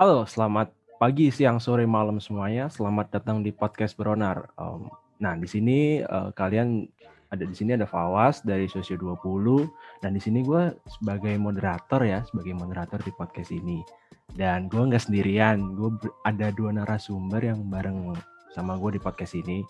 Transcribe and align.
Halo, 0.00 0.24
selamat 0.24 0.72
pagi, 0.96 1.28
siang, 1.28 1.60
sore, 1.60 1.84
malam 1.84 2.16
semuanya. 2.20 2.72
Selamat 2.72 3.12
datang 3.12 3.44
di 3.44 3.52
podcast 3.52 3.96
Beronar. 3.96 4.48
Um, 4.56 4.88
nah, 5.20 5.36
di 5.36 5.44
sini 5.44 6.00
uh, 6.00 6.32
kalian 6.32 6.88
ada 7.30 7.44
di 7.46 7.54
sini 7.54 7.78
ada 7.78 7.86
Fawas 7.86 8.42
dari 8.42 8.66
Sosio 8.66 8.98
20 8.98 10.02
dan 10.02 10.16
di 10.16 10.20
sini 10.20 10.42
gue 10.42 10.72
sebagai 10.88 11.36
moderator 11.38 12.02
ya, 12.02 12.24
sebagai 12.26 12.56
moderator 12.56 12.98
di 13.04 13.12
podcast 13.12 13.52
ini. 13.52 13.84
Dan 14.32 14.72
gue 14.72 14.80
nggak 14.80 15.10
sendirian, 15.10 15.76
gue 15.78 15.90
ada 16.26 16.50
dua 16.50 16.74
narasumber 16.74 17.44
yang 17.44 17.60
bareng 17.70 18.16
sama 18.56 18.74
gue 18.80 18.98
di 18.98 19.00
podcast 19.00 19.38
ini. 19.38 19.62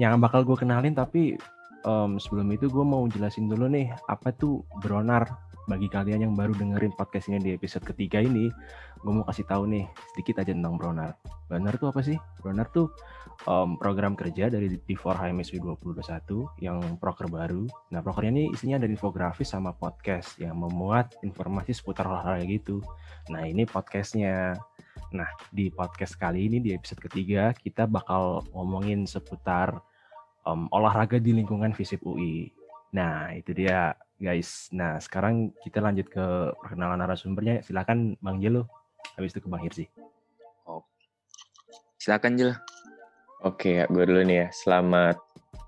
Yang 0.00 0.18
bakal 0.24 0.46
gue 0.46 0.56
kenalin 0.56 0.96
tapi 0.96 1.36
um, 1.84 2.16
sebelum 2.16 2.48
itu 2.54 2.70
gue 2.70 2.84
mau 2.84 3.04
jelasin 3.10 3.50
dulu 3.50 3.68
nih 3.68 3.92
apa 4.08 4.32
tuh 4.32 4.64
Beronar 4.80 5.51
bagi 5.70 5.86
kalian 5.86 6.26
yang 6.26 6.34
baru 6.34 6.54
dengerin 6.58 6.90
podcast 6.98 7.30
ini 7.30 7.38
di 7.38 7.50
episode 7.54 7.86
ketiga 7.86 8.18
ini, 8.18 8.50
gue 8.98 9.12
mau 9.12 9.22
kasih 9.22 9.46
tahu 9.46 9.70
nih 9.70 9.86
sedikit 10.14 10.42
aja 10.42 10.50
tentang 10.50 10.74
Bronar. 10.74 11.14
Bronar 11.46 11.78
tuh 11.78 11.94
apa 11.94 12.02
sih? 12.02 12.18
Bronar 12.42 12.66
tuh 12.74 12.90
um, 13.46 13.78
program 13.78 14.18
kerja 14.18 14.50
dari 14.50 14.74
D4 14.74 15.30
HMSW 15.30 15.62
2021 15.62 16.62
yang 16.62 16.78
proker 16.98 17.30
baru. 17.30 17.66
Nah, 17.94 18.02
prokernya 18.02 18.42
ini 18.42 18.44
isinya 18.50 18.82
ada 18.82 18.90
infografis 18.90 19.54
sama 19.54 19.70
podcast 19.70 20.34
yang 20.42 20.58
memuat 20.58 21.14
informasi 21.22 21.70
seputar 21.74 22.10
olahraga 22.10 22.42
gitu. 22.46 22.82
Nah, 23.30 23.46
ini 23.46 23.62
podcastnya. 23.62 24.58
Nah, 25.12 25.28
di 25.52 25.68
podcast 25.68 26.16
kali 26.16 26.48
ini 26.48 26.58
di 26.58 26.72
episode 26.72 27.04
ketiga 27.04 27.52
kita 27.52 27.84
bakal 27.84 28.44
ngomongin 28.56 29.04
seputar 29.04 29.78
um, 30.48 30.66
olahraga 30.72 31.20
di 31.20 31.36
lingkungan 31.36 31.70
FISIP 31.76 32.02
UI. 32.02 32.50
Nah, 32.92 33.32
itu 33.32 33.56
dia 33.56 33.96
guys. 34.22 34.70
Nah, 34.70 35.02
sekarang 35.02 35.50
kita 35.66 35.82
lanjut 35.82 36.06
ke 36.06 36.54
perkenalan 36.62 37.02
narasumbernya. 37.02 37.66
Silakan 37.66 38.14
Bang 38.22 38.38
Jelo. 38.38 38.70
Habis 39.18 39.34
itu 39.34 39.42
ke 39.42 39.48
Bang 39.50 39.66
Hirsi. 39.66 39.90
Oh. 40.64 40.86
Silakan 41.98 42.38
Jel. 42.38 42.54
Oke, 43.42 43.82
ya, 43.82 43.90
gue 43.90 44.04
dulu 44.06 44.22
nih 44.22 44.46
ya. 44.46 44.48
Selamat 44.54 45.18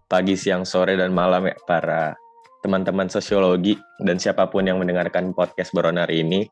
pagi, 0.06 0.38
siang, 0.38 0.62
sore, 0.62 0.94
dan 0.94 1.10
malam 1.10 1.50
ya 1.50 1.58
para 1.66 2.14
teman-teman 2.62 3.10
sosiologi 3.10 3.76
dan 4.00 4.16
siapa 4.16 4.46
pun 4.46 4.64
yang 4.64 4.78
mendengarkan 4.78 5.34
podcast 5.34 5.74
Boronar 5.74 6.06
ini. 6.14 6.46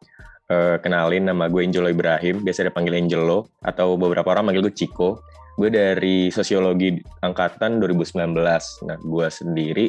Uh, 0.50 0.76
kenalin 0.82 1.30
nama 1.30 1.46
gue 1.46 1.62
Angelo 1.62 1.86
Ibrahim, 1.86 2.42
biasa 2.42 2.66
dipanggil 2.66 2.98
Angelo, 2.98 3.48
atau 3.62 3.94
beberapa 3.94 4.34
orang 4.34 4.50
manggil 4.50 4.66
gue 4.66 4.74
Ciko. 4.74 5.22
Gue 5.54 5.70
dari 5.70 6.28
sosiologi 6.34 6.98
angkatan 7.22 7.78
2019. 7.78 8.34
Nah, 8.90 8.98
gue 8.98 9.26
sendiri 9.30 9.86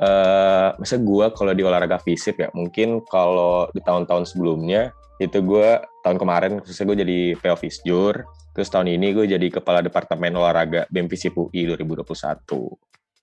uh, 0.00 0.74
misalnya 0.80 1.04
gue 1.04 1.26
kalau 1.36 1.52
di 1.52 1.62
olahraga 1.62 2.00
fisik 2.00 2.40
ya 2.40 2.48
mungkin 2.56 3.04
kalau 3.06 3.68
di 3.70 3.80
tahun-tahun 3.84 4.26
sebelumnya 4.26 4.90
itu 5.20 5.44
gue 5.44 5.68
tahun 6.00 6.16
kemarin 6.16 6.64
khususnya 6.64 6.88
gue 6.88 6.98
jadi 7.04 7.18
PO 7.36 7.56
Fisjur 7.60 8.24
terus 8.56 8.72
tahun 8.72 8.88
ini 8.96 9.12
gue 9.12 9.26
jadi 9.28 9.46
kepala 9.52 9.84
departemen 9.84 10.32
olahraga 10.32 10.88
FISIP 10.88 11.36
UI 11.36 11.68
2021 11.68 12.08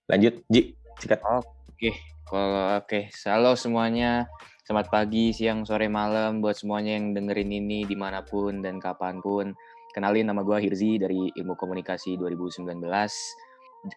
lanjut 0.07 0.33
Ji 0.47 0.77
sikat 1.01 1.19
oke 1.25 1.43
okay. 1.73 1.93
kalau 2.29 2.77
oke 2.77 2.85
okay. 2.85 3.03
halo 3.25 3.57
semuanya 3.57 4.29
selamat 4.69 4.87
pagi 4.93 5.33
siang 5.33 5.65
sore 5.65 5.89
malam 5.89 6.39
buat 6.39 6.55
semuanya 6.55 6.95
yang 6.95 7.17
dengerin 7.17 7.49
ini 7.49 7.89
di 7.89 7.97
mana 7.97 8.21
pun 8.21 8.61
dan 8.61 8.77
kapan 8.77 9.17
pun 9.19 9.51
kenalin 9.97 10.29
nama 10.29 10.45
gue 10.45 10.57
Hirzi 10.61 11.01
dari 11.01 11.33
ilmu 11.33 11.57
komunikasi 11.57 12.21
2019 12.21 12.69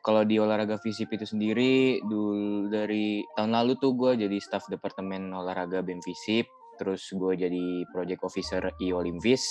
kalau 0.05 0.23
di 0.23 0.39
olahraga 0.39 0.78
FISIP 0.78 1.17
itu 1.19 1.27
sendiri 1.27 1.98
dulu 2.05 2.70
dari 2.70 3.25
tahun 3.34 3.53
lalu 3.56 3.77
tuh 3.81 3.97
gue 3.97 4.27
jadi 4.27 4.36
staff 4.39 4.69
departemen 4.70 5.33
olahraga 5.34 5.83
BEM 5.83 6.00
FISIP 6.05 6.47
terus 6.81 7.12
gue 7.12 7.36
jadi 7.36 7.84
project 7.92 8.25
officer 8.25 8.62
i 8.81 8.92
Olimvis 8.95 9.45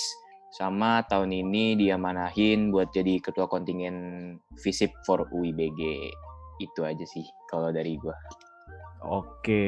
sama 0.50 1.06
tahun 1.06 1.30
ini 1.30 1.78
dia 1.78 1.94
manahin 1.94 2.74
buat 2.74 2.90
jadi 2.90 3.22
ketua 3.22 3.46
kontingen 3.46 4.34
FISIP 4.58 4.90
for 5.06 5.30
UIBG 5.30 6.10
itu 6.58 6.80
aja 6.82 7.06
sih 7.06 7.22
kalau 7.46 7.70
dari 7.70 7.94
gue 7.94 8.16
oke 9.06 9.64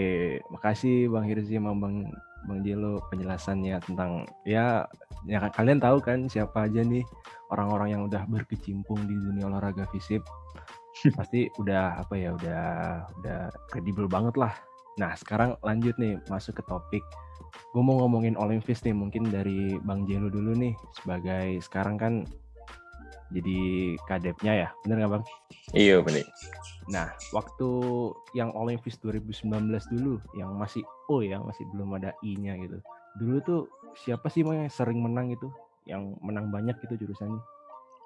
makasih 0.51 1.07
Bang 1.07 1.31
Hirzi 1.31 1.55
sama 1.55 1.79
Bang 1.79 2.11
Bang 2.49 2.61
Jelo 2.67 3.03
penjelasannya 3.11 3.79
tentang 3.85 4.27
ya 4.43 4.87
ya 5.29 5.39
kalian 5.55 5.79
tahu 5.79 6.03
kan 6.03 6.27
siapa 6.27 6.67
aja 6.67 6.83
nih 6.83 7.07
orang-orang 7.55 7.89
yang 7.95 8.03
udah 8.09 8.27
berkecimpung 8.27 8.99
di 9.07 9.15
dunia 9.15 9.47
olahraga 9.47 9.87
FISIP 9.93 10.23
pasti 11.19 11.49
udah 11.61 12.03
apa 12.03 12.15
ya 12.19 12.35
udah 12.37 12.63
udah 13.23 13.39
kredibel 13.73 14.07
banget 14.11 14.35
lah. 14.37 14.53
Nah 15.01 15.17
sekarang 15.17 15.57
lanjut 15.65 15.97
nih 15.97 16.21
masuk 16.29 16.61
ke 16.61 16.63
topik. 16.69 17.05
Gue 17.73 17.83
mau 17.85 18.01
ngomongin 18.05 18.37
Olympus 18.37 18.85
nih 18.85 18.97
mungkin 18.97 19.29
dari 19.29 19.77
Bang 19.85 20.05
Jelo 20.05 20.29
dulu 20.29 20.53
nih 20.57 20.77
sebagai 21.01 21.61
sekarang 21.65 21.97
kan 21.97 22.15
jadi 23.33 23.59
kadepnya 24.07 24.53
ya, 24.53 24.69
bener 24.85 24.97
nggak 25.03 25.13
bang? 25.19 25.25
Iya 25.73 25.97
bener. 26.05 26.25
Nah 26.93 27.09
waktu 27.33 27.71
yang 28.37 28.53
Olympus 28.53 29.01
2019 29.01 29.49
dulu 29.93 30.21
yang 30.37 30.53
masih 30.55 30.85
O 31.09 31.25
ya 31.25 31.41
masih 31.41 31.65
belum 31.73 31.97
ada 31.97 32.13
I-nya 32.21 32.55
gitu. 32.61 32.79
Dulu 33.19 33.37
tuh 33.43 33.61
siapa 34.05 34.29
sih 34.29 34.45
yang 34.45 34.69
sering 34.69 35.01
menang 35.01 35.33
itu? 35.33 35.49
Yang 35.89 36.15
menang 36.23 36.53
banyak 36.53 36.79
gitu 36.85 37.09
jurusannya? 37.09 37.43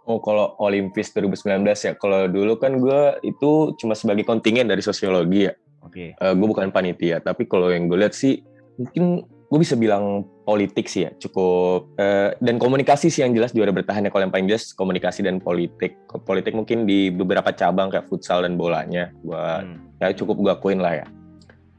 Oh, 0.07 0.23
kalau 0.23 0.55
Olimpis 0.63 1.11
2019 1.11 1.67
ya. 1.67 1.93
Kalau 1.99 2.31
dulu 2.31 2.55
kan 2.63 2.79
gue 2.79 3.19
itu 3.27 3.75
cuma 3.75 3.99
sebagai 3.99 4.23
kontingen 4.23 4.71
dari 4.71 4.79
sosiologi 4.79 5.51
ya. 5.51 5.55
Oke. 5.83 6.15
Okay. 6.15 6.23
Uh, 6.23 6.35
gue 6.35 6.47
bukan 6.47 6.71
panitia, 6.71 7.19
tapi 7.19 7.51
kalau 7.51 7.75
yang 7.75 7.91
gue 7.91 7.99
lihat 7.99 8.15
sih 8.15 8.43
mungkin 8.79 9.27
gue 9.47 9.59
bisa 9.63 9.79
bilang 9.79 10.27
politik 10.43 10.91
sih 10.91 11.07
ya, 11.07 11.11
cukup 11.23 11.95
uh, 12.03 12.35
dan 12.43 12.59
komunikasi 12.59 13.07
sih 13.07 13.23
yang 13.23 13.31
jelas 13.31 13.55
juara 13.55 13.71
bertahan 13.71 14.03
ya. 14.03 14.11
Kalau 14.11 14.27
yang 14.27 14.35
paling 14.35 14.51
jelas 14.51 14.75
komunikasi 14.75 15.23
dan 15.23 15.39
politik. 15.39 15.95
Politik 16.27 16.55
mungkin 16.59 16.83
di 16.83 17.15
beberapa 17.15 17.55
cabang 17.55 17.95
kayak 17.95 18.11
futsal 18.11 18.43
dan 18.43 18.59
bolanya, 18.59 19.15
gue 19.23 19.45
hmm. 19.63 20.03
ya 20.03 20.11
cukup 20.19 20.37
gue 20.43 20.53
akuin 20.53 20.83
lah 20.83 21.05
ya. 21.05 21.07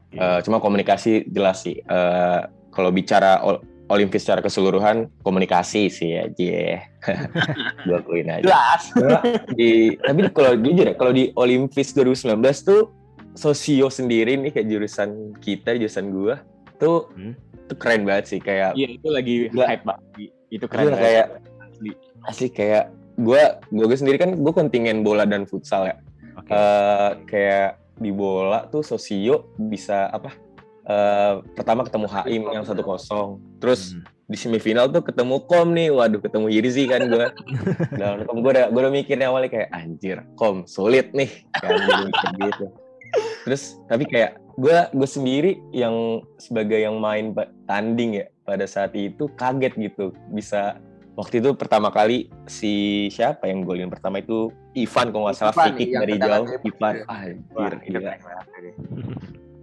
Okay. 0.08 0.20
Uh, 0.24 0.40
cuma 0.40 0.64
komunikasi 0.64 1.28
jelas 1.28 1.60
sih. 1.60 1.84
Uh, 1.84 2.48
kalau 2.72 2.88
bicara 2.88 3.44
Olimpis 3.88 4.24
secara 4.24 4.40
keseluruhan 4.40 5.12
komunikasi 5.20 5.92
sih 5.92 6.16
ya, 6.16 6.24
yeah. 6.40 6.80
gue 7.88 7.96
akuin 8.00 8.32
aja. 8.32 8.48
Jelas. 8.48 8.82
di, 9.52 9.92
tapi 10.00 10.20
kalau 10.32 10.56
jujur 10.56 10.88
ya, 10.88 10.94
kalau 10.96 11.12
di 11.12 11.32
Olimpis 11.36 11.92
2019 11.92 12.32
tuh 12.64 12.96
sosio 13.36 13.92
sendiri 13.92 14.40
nih 14.40 14.56
kayak 14.56 14.68
jurusan 14.72 15.36
kita, 15.36 15.76
jurusan 15.76 16.08
gue 16.12 16.36
tuh 16.78 17.10
hmm? 17.12 17.34
Tuh 17.68 17.78
keren 17.78 18.02
banget 18.08 18.24
sih 18.32 18.40
kayak. 18.40 18.72
Iya 18.74 18.88
itu 18.96 19.08
lagi 19.12 19.34
gua, 19.52 19.66
hype 19.68 19.84
banget. 19.84 20.04
Itu 20.48 20.64
keren 20.66 20.96
banget. 20.96 21.04
Kayak 21.04 21.26
asli. 21.60 21.90
asli 22.26 22.46
kayak 22.50 22.84
gue 23.18 23.42
gue 23.74 23.98
sendiri 23.98 24.16
kan 24.16 24.30
gue 24.34 24.52
kontingen 24.54 25.04
bola 25.04 25.28
dan 25.28 25.44
futsal 25.44 25.86
ya. 25.86 25.96
Okay. 26.38 26.54
Uh, 26.54 26.58
eh, 26.58 27.10
kayak 27.26 27.70
di 27.98 28.10
bola 28.14 28.66
tuh 28.70 28.80
sosio 28.86 29.52
bisa 29.58 30.08
apa? 30.08 30.32
Uh, 30.88 31.44
pertama 31.52 31.84
ketemu 31.84 32.08
Haim 32.08 32.42
yang 32.48 32.64
satu 32.64 32.80
kosong 32.80 33.44
terus 33.60 33.92
hmm. 33.92 34.08
di 34.24 34.38
semifinal 34.40 34.88
tuh 34.88 35.04
ketemu 35.04 35.36
Kom 35.44 35.76
nih 35.76 35.92
waduh 35.92 36.16
ketemu 36.16 36.48
Yirzi 36.48 36.88
kan 36.88 37.04
gue 37.04 37.28
dan 38.00 38.24
Kom 38.24 38.40
gue 38.40 38.56
udah 38.56 38.72
gue 38.72 38.80
udah 38.80 38.94
mikirnya 38.96 39.28
awalnya 39.28 39.52
kayak 39.52 39.68
anjir 39.68 40.24
Kom 40.32 40.64
sulit 40.64 41.12
nih 41.12 41.28
kan 41.60 41.76
gitu 42.40 42.72
terus 43.46 43.80
tapi 43.88 44.04
kayak 44.04 44.36
gue 44.58 44.78
gue 44.90 45.08
sendiri 45.08 45.52
yang 45.70 46.20
sebagai 46.36 46.82
yang 46.82 46.98
main 46.98 47.30
tanding 47.70 48.18
ya 48.18 48.26
pada 48.42 48.66
saat 48.66 48.90
itu 48.98 49.30
kaget 49.38 49.72
gitu. 49.78 50.10
Bisa 50.34 50.82
waktu 51.14 51.38
itu 51.38 51.54
pertama 51.54 51.94
kali 51.94 52.26
si 52.50 53.06
siapa 53.14 53.46
yang 53.46 53.62
golin 53.62 53.86
pertama 53.86 54.18
itu? 54.18 54.50
Ivan 54.74 55.14
kalau 55.14 55.24
nggak 55.30 55.38
salah 55.38 55.54
free 55.54 55.74
kick 55.78 55.90
dari 55.94 56.18
jauh. 56.18 56.46
Ivan 56.66 56.94
ah, 57.06 57.22
anjir 57.30 57.72
gila. 57.86 58.12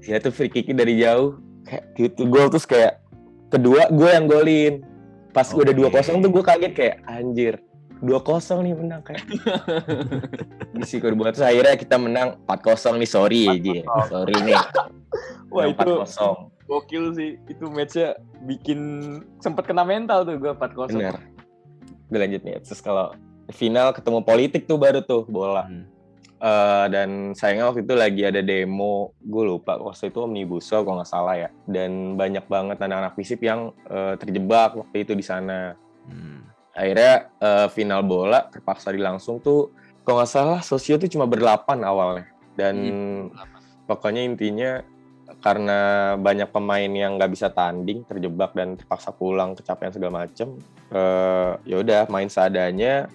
ya 0.05 0.15
tuh 0.23 0.31
free 0.31 0.51
kick 0.53 0.71
dari 0.71 0.95
jauh. 1.03 1.41
Kayak 1.65 1.83
gitu 1.97 2.21
gol 2.29 2.47
terus 2.47 2.63
kayak 2.69 3.03
kedua 3.51 3.91
gue 3.91 4.09
yang 4.09 4.31
golin. 4.31 4.73
Pas 5.35 5.51
okay. 5.51 5.59
udah 5.59 5.73
dua 5.75 5.89
kosong 5.91 6.23
tuh 6.23 6.31
gue 6.31 6.43
kaget 6.45 6.71
kayak 6.71 6.95
anjir 7.11 7.59
dua 8.03 8.19
kosong 8.19 8.65
nih 8.65 8.73
menang 8.75 9.01
kayak. 9.05 9.23
Sih 10.87 10.99
kedua 10.99 11.31
terus 11.31 11.45
akhirnya 11.45 11.75
kita 11.79 11.95
menang 11.95 12.35
empat 12.43 12.59
kosong 12.65 12.99
nih 12.99 13.09
sorry 13.09 13.41
aja 13.47 13.85
sorry 14.11 14.35
nih. 14.43 14.59
Wah 15.53 15.71
itu 15.71 15.89
kosong. 16.03 16.51
gokil 16.65 17.13
sih. 17.13 17.37
Itu 17.47 17.69
matchnya 17.69 18.17
bikin 18.43 18.79
sempet 19.39 19.69
kena 19.69 19.85
mental 19.85 20.25
tuh 20.25 20.35
gue 20.35 20.51
empat 20.51 20.71
kosong. 20.75 20.99
Bener. 20.99 21.21
Gue 22.11 22.19
lanjut 22.19 22.41
nih 22.43 22.59
terus 22.59 22.81
kalau 22.83 23.13
final 23.53 23.93
ketemu 23.93 24.19
politik 24.25 24.65
tuh 24.65 24.77
baru 24.81 25.05
tuh 25.05 25.23
bola. 25.29 25.69
Hmm. 25.69 25.85
Uh, 26.35 26.85
dan 26.91 27.31
sayangnya 27.33 27.71
waktu 27.71 27.87
itu 27.87 27.95
lagi 27.95 28.21
ada 28.27 28.43
demo, 28.43 29.15
gue 29.23 29.43
lupa 29.49 29.79
waktu 29.81 30.11
itu 30.11 30.19
Omnibus 30.19 30.67
Law 30.69 30.83
kalau 30.83 30.95
nggak 31.01 31.09
salah 31.09 31.35
ya. 31.39 31.49
Dan 31.65 32.19
banyak 32.19 32.45
banget 32.45 32.77
anak-anak 32.81 33.15
FISIP 33.15 33.47
yang 33.47 33.71
uh, 33.87 34.13
terjebak 34.19 34.75
waktu 34.75 35.07
itu 35.07 35.15
di 35.15 35.25
sana. 35.25 35.73
Hmm. 36.05 36.45
Akhirnya 36.75 37.31
uh, 37.39 37.67
final 37.71 38.03
bola 38.03 38.51
terpaksa 38.51 38.91
dilangsung 38.91 39.39
tuh, 39.39 39.71
kalau 40.03 40.19
nggak 40.21 40.29
salah 40.29 40.59
sosio 40.59 40.99
tuh 40.99 41.07
cuma 41.07 41.23
berdelapan 41.23 41.79
awalnya. 41.87 42.27
Dan 42.53 42.75
hmm. 42.75 43.87
pokoknya 43.87 44.21
intinya 44.27 44.83
karena 45.39 46.13
banyak 46.19 46.51
pemain 46.51 46.91
yang 46.91 47.15
nggak 47.15 47.31
bisa 47.31 47.49
tanding, 47.49 48.03
terjebak 48.05 48.51
dan 48.53 48.75
terpaksa 48.75 49.15
pulang, 49.15 49.55
kecapean 49.55 49.95
segala 49.95 50.27
macem. 50.27 50.59
Uh, 50.91 51.57
ya 51.63 51.79
udah 51.79 52.05
main 52.11 52.27
seadanya, 52.27 53.07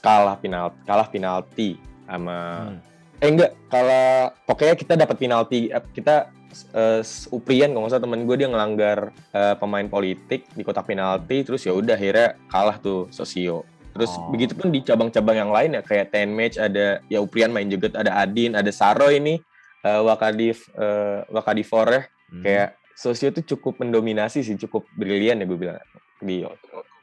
kalah 0.00 0.36
penalti, 0.36 0.76
kalah 0.84 1.08
penalti 1.08 1.70
sama 2.06 2.70
hmm. 2.70 3.22
eh 3.22 3.28
enggak 3.32 3.52
kalau 3.66 4.30
pokoknya 4.46 4.74
kita 4.78 4.94
dapat 4.94 5.16
penalti 5.18 5.60
eh, 5.72 5.84
kita 5.90 6.30
uh, 6.72 7.02
Uprian 7.34 7.74
kalau 7.74 7.84
nggak 7.84 7.92
salah 7.92 8.04
temen 8.08 8.24
gue 8.24 8.36
dia 8.38 8.48
ngelanggar 8.48 8.98
uh, 9.36 9.54
pemain 9.60 9.86
politik 9.90 10.48
di 10.56 10.62
kotak 10.64 10.88
penalti 10.88 11.44
terus 11.44 11.66
ya 11.66 11.76
udah 11.76 11.98
akhirnya 11.98 12.38
kalah 12.48 12.80
tuh 12.80 13.10
Sosio 13.12 13.66
terus 13.92 14.12
oh. 14.16 14.32
begitu 14.32 14.56
pun 14.56 14.72
di 14.72 14.80
cabang-cabang 14.80 15.36
yang 15.36 15.52
lain 15.52 15.76
ya 15.76 15.82
kayak 15.84 16.12
ten 16.12 16.32
match 16.32 16.56
ada 16.56 17.00
ya 17.12 17.20
Uprian 17.20 17.52
main 17.52 17.68
juga 17.68 17.92
ada 17.96 18.24
Adin 18.24 18.56
ada 18.56 18.68
Saro 18.72 19.12
ini 19.12 19.40
uh, 19.84 20.00
Wakadif 20.06 20.68
uh, 20.76 21.24
Wakadivor 21.28 21.86
ya 21.92 22.02
hmm. 22.04 22.42
kayak 22.44 22.68
Sosio 22.96 23.28
tuh 23.28 23.44
cukup 23.44 23.84
mendominasi 23.84 24.40
sih 24.40 24.56
cukup 24.56 24.88
brilian 24.96 25.40
ya 25.40 25.44
gue 25.44 25.58
bilang 25.60 25.76
di 26.16 26.40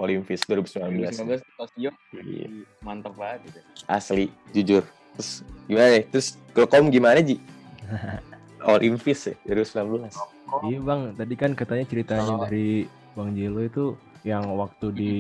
Olympus 0.02 0.42
2019. 0.50 1.14
2019 1.14 1.58
Sosio 1.58 1.92
iya. 2.18 2.48
mantap 2.82 3.14
banget 3.14 3.46
gitu. 3.50 3.60
Asli, 3.86 4.26
jujur. 4.52 4.84
Terus 5.14 5.46
gimana? 5.70 6.02
Terus 6.10 6.28
kalau 6.52 6.68
kamu 6.68 6.90
gimana 6.90 7.22
Ji? 7.22 7.38
Olympus 8.68 9.32
ya 9.32 9.36
2019. 9.48 10.14
Iya 10.70 10.80
bang, 10.84 11.02
tadi 11.18 11.34
kan 11.36 11.52
katanya 11.58 11.86
ceritanya 11.90 12.34
oh. 12.38 12.42
dari 12.46 12.86
Bang 13.14 13.34
Jelo 13.34 13.62
itu 13.66 13.86
yang 14.24 14.56
waktu 14.56 14.88
di 14.96 15.14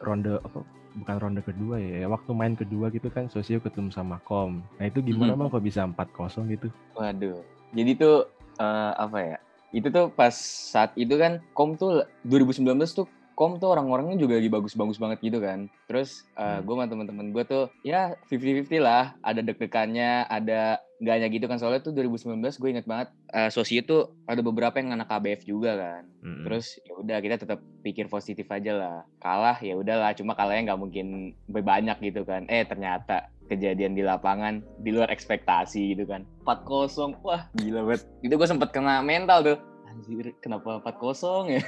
ronde 0.00 0.40
apa 0.40 0.64
bukan 0.98 1.16
ronde 1.20 1.40
kedua 1.44 1.76
ya, 1.78 2.08
waktu 2.08 2.30
main 2.32 2.54
kedua 2.56 2.90
gitu 2.90 3.12
kan 3.12 3.28
Sosio 3.30 3.60
ketemu 3.60 3.92
sama 3.92 4.18
Kom. 4.24 4.64
Nah 4.80 4.84
itu 4.88 5.04
gimana 5.04 5.34
hmm. 5.34 5.40
bang 5.44 5.48
kok 5.52 5.64
bisa 5.64 5.80
4-0 5.84 6.54
gitu? 6.54 6.68
Waduh, 6.96 7.44
jadi 7.76 7.90
tuh 7.98 8.16
uh, 8.58 8.92
apa 8.96 9.18
ya? 9.20 9.38
Itu 9.68 9.92
tuh 9.92 10.08
pas 10.08 10.32
saat 10.72 10.96
itu 10.96 11.12
kan 11.20 11.44
Kom 11.52 11.76
tuh 11.76 12.08
2019 12.24 12.64
tuh 12.96 13.06
kom 13.38 13.62
tuh 13.62 13.70
orang-orangnya 13.70 14.18
juga 14.18 14.34
lagi 14.34 14.50
bagus-bagus 14.50 14.98
banget 14.98 15.22
gitu 15.22 15.38
kan. 15.38 15.70
Terus 15.86 16.26
uh, 16.34 16.58
gue 16.58 16.74
sama 16.74 16.90
temen-temen 16.90 17.30
gue 17.30 17.46
tuh 17.46 17.70
ya 17.86 18.18
50-50 18.26 18.82
lah. 18.82 19.14
Ada 19.22 19.46
deg-degannya, 19.46 20.26
ada 20.26 20.82
enggaknya 20.98 21.30
gitu 21.30 21.46
kan. 21.46 21.62
Soalnya 21.62 21.86
tuh 21.86 21.94
2019 21.94 22.34
gue 22.42 22.68
inget 22.74 22.86
banget 22.90 23.14
uh, 23.30 23.46
Sosi 23.46 23.78
itu 23.78 24.10
ada 24.26 24.42
beberapa 24.42 24.74
yang 24.82 24.90
anak 24.98 25.06
KBF 25.06 25.46
juga 25.46 25.78
kan. 25.78 26.02
Mm-hmm. 26.26 26.44
Terus 26.50 26.66
ya 26.82 26.92
udah 26.98 27.18
kita 27.22 27.36
tetap 27.38 27.62
pikir 27.86 28.10
positif 28.10 28.50
aja 28.50 28.74
lah. 28.74 28.98
Kalah 29.22 29.62
ya 29.62 29.78
udahlah, 29.78 30.18
cuma 30.18 30.34
kalahnya 30.34 30.74
nggak 30.74 30.82
mungkin 30.82 31.06
banyak 31.46 31.94
gitu 32.10 32.26
kan. 32.26 32.42
Eh 32.50 32.66
ternyata 32.66 33.30
kejadian 33.46 33.94
di 33.94 34.02
lapangan 34.02 34.66
di 34.82 34.90
luar 34.90 35.14
ekspektasi 35.14 35.94
gitu 35.94 36.10
kan. 36.10 36.26
4-0, 36.42 37.22
wah 37.22 37.46
gila 37.54 37.86
banget. 37.86 38.02
Itu 38.18 38.34
gue 38.34 38.48
sempet 38.50 38.74
kena 38.74 38.98
mental 38.98 39.46
tuh 39.46 39.58
anjir 39.98 40.30
kenapa 40.38 40.78
4-0 40.86 41.58
ya? 41.58 41.62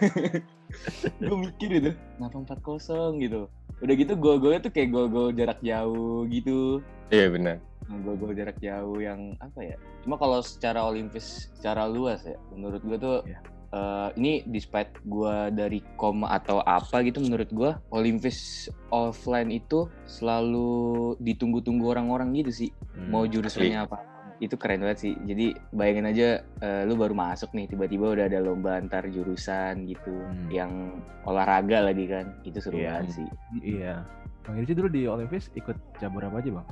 Gue 1.26 1.36
mikir 1.50 1.70
itu 1.82 1.90
kenapa 2.14 2.54
4-0 2.54 3.18
gitu. 3.18 3.50
Udah 3.82 3.94
gitu 3.98 4.12
gol-golnya 4.14 4.62
tuh 4.62 4.70
kayak 4.70 4.94
gol-gol 4.94 5.34
jarak 5.34 5.58
jauh 5.66 6.22
gitu. 6.30 6.78
Iya 7.10 7.26
benar. 7.34 7.58
Nah, 7.90 7.98
gol-gol 8.06 8.38
jarak 8.38 8.54
jauh 8.62 9.02
yang 9.02 9.34
apa 9.42 9.74
ya 9.74 9.76
cuma 10.06 10.14
kalau 10.14 10.38
secara 10.46 10.86
olimpis 10.86 11.50
secara 11.58 11.90
luas 11.90 12.22
ya 12.22 12.38
menurut 12.54 12.80
gue 12.86 12.98
tuh 13.02 13.18
yeah. 13.26 13.42
Uh, 13.70 14.10
ini 14.18 14.42
despite 14.50 14.90
gue 15.06 15.34
dari 15.54 15.78
koma 15.94 16.26
atau 16.34 16.58
apa 16.66 17.06
gitu 17.06 17.22
menurut 17.22 17.46
gue 17.54 17.70
Olimpis 17.94 18.66
offline 18.90 19.46
itu 19.54 19.86
selalu 20.10 21.14
ditunggu-tunggu 21.22 21.94
orang-orang 21.94 22.34
gitu 22.34 22.50
sih 22.50 22.70
hmm, 22.74 23.14
mau 23.14 23.22
jurusannya 23.30 23.78
apa 23.78 24.09
itu 24.40 24.56
keren 24.56 24.80
banget 24.80 24.98
sih. 24.98 25.14
Jadi 25.28 25.52
bayangin 25.76 26.08
aja 26.08 26.28
uh, 26.64 26.82
lu 26.88 26.96
baru 26.96 27.12
masuk 27.12 27.52
nih 27.52 27.68
tiba-tiba 27.68 28.16
udah 28.16 28.26
ada 28.26 28.40
lomba 28.40 28.80
antar 28.80 29.04
jurusan 29.06 29.84
gitu 29.84 30.10
hmm. 30.10 30.48
yang 30.48 31.00
olahraga 31.28 31.84
lagi 31.84 32.08
kan. 32.08 32.32
Itu 32.42 32.58
seru 32.58 32.80
yeah. 32.80 33.04
banget 33.04 33.20
sih. 33.20 33.28
Iya. 33.60 33.94
Bang 34.40 34.56
Irci 34.56 34.72
dulu 34.72 34.88
di 34.88 35.04
Olimpis 35.04 35.52
ikut 35.54 35.76
cabur 36.00 36.24
apa 36.24 36.40
aja, 36.40 36.50
Bang? 36.56 36.66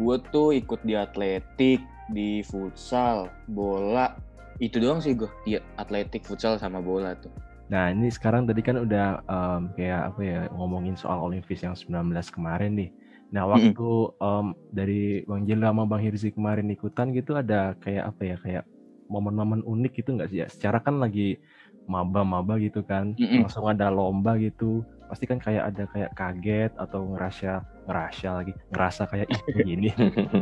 Gue 0.00 0.16
tuh 0.32 0.56
ikut 0.56 0.80
di 0.82 0.96
atletik, 0.96 1.84
di 2.08 2.40
futsal, 2.40 3.28
bola. 3.52 4.16
Itu 4.56 4.80
doang 4.80 5.04
sih 5.04 5.12
gue. 5.12 5.28
Iya, 5.44 5.60
atletik, 5.76 6.24
futsal 6.24 6.56
sama 6.56 6.80
bola 6.80 7.12
tuh. 7.20 7.32
Nah, 7.70 7.94
ini 7.94 8.10
sekarang 8.10 8.50
tadi 8.50 8.66
kan 8.66 8.82
udah 8.82 9.22
um, 9.30 9.70
kayak 9.78 10.10
apa 10.10 10.20
ya 10.26 10.40
ngomongin 10.50 10.98
soal 10.98 11.22
Olimpis 11.22 11.62
yang 11.62 11.78
19 11.78 12.10
kemarin 12.34 12.74
nih. 12.74 12.90
Nah, 13.30 13.46
waktu 13.46 13.70
mm 13.78 14.18
um, 14.18 14.46
dari 14.66 15.22
Bang 15.22 15.46
Jela 15.46 15.70
sama 15.70 15.86
Bang 15.86 16.02
Hirzi 16.02 16.34
kemarin 16.34 16.66
ikutan 16.74 17.14
gitu 17.14 17.38
ada 17.38 17.78
kayak 17.78 18.14
apa 18.14 18.22
ya, 18.26 18.36
kayak 18.42 18.64
momen-momen 19.06 19.62
unik 19.62 20.02
gitu 20.02 20.18
nggak 20.18 20.28
sih 20.30 20.38
ya? 20.42 20.46
Secara 20.50 20.82
kan 20.82 20.98
lagi 20.98 21.38
maba-maba 21.86 22.58
gitu 22.58 22.82
kan, 22.82 23.14
mm 23.14 23.22
-hmm. 23.22 23.40
langsung 23.46 23.66
ada 23.70 23.90
lomba 23.90 24.34
gitu, 24.38 24.82
pasti 25.06 25.30
kan 25.30 25.38
kayak 25.38 25.74
ada 25.74 25.84
kayak 25.90 26.10
kaget 26.14 26.72
atau 26.74 27.14
ngerasa 27.14 27.62
ngerasa 27.86 28.28
lagi, 28.42 28.52
ngerasa 28.70 29.02
kayak 29.10 29.26
ih 29.30 29.42
gini. 29.62 29.88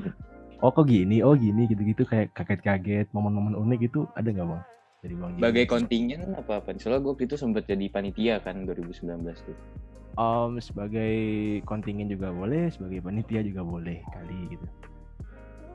oh 0.64 0.72
kok 0.72 0.88
gini, 0.88 1.20
oh 1.20 1.36
gini 1.36 1.68
gitu-gitu 1.68 2.08
kayak 2.08 2.32
kaget-kaget, 2.32 3.08
momen-momen 3.12 3.56
unik 3.56 3.80
itu 3.84 4.08
ada 4.16 4.28
nggak 4.32 4.48
bang? 4.48 4.62
Dari 5.04 5.14
bang. 5.14 5.30
Sebagai 5.36 5.64
kontingen 5.68 6.20
apa 6.36 6.64
apa? 6.64 6.72
Soalnya 6.80 7.04
gue 7.04 7.14
itu 7.20 7.36
sempat 7.36 7.68
jadi 7.68 7.84
panitia 7.92 8.40
kan 8.40 8.64
2019 8.64 9.28
tuh 9.44 9.56
um, 10.18 10.58
sebagai 10.58 11.14
kontingen 11.64 12.10
juga 12.10 12.34
boleh, 12.34 12.68
sebagai 12.74 13.00
panitia 13.00 13.40
juga 13.46 13.62
boleh 13.62 14.02
kali 14.10 14.38
gitu. 14.52 14.66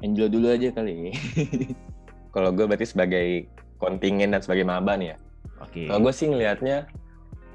Angelo 0.04 0.28
dulu 0.28 0.48
aja 0.52 0.70
kali. 0.76 1.16
Kalau 2.36 2.52
gue 2.52 2.66
berarti 2.68 2.84
sebagai 2.84 3.48
kontingen 3.80 4.36
dan 4.36 4.44
sebagai 4.44 4.68
maba 4.68 5.00
nih 5.00 5.16
ya. 5.16 5.18
Oke. 5.64 5.72
Okay. 5.72 5.86
Kalau 5.88 6.00
gue 6.04 6.14
sih 6.14 6.28
ngelihatnya 6.28 6.92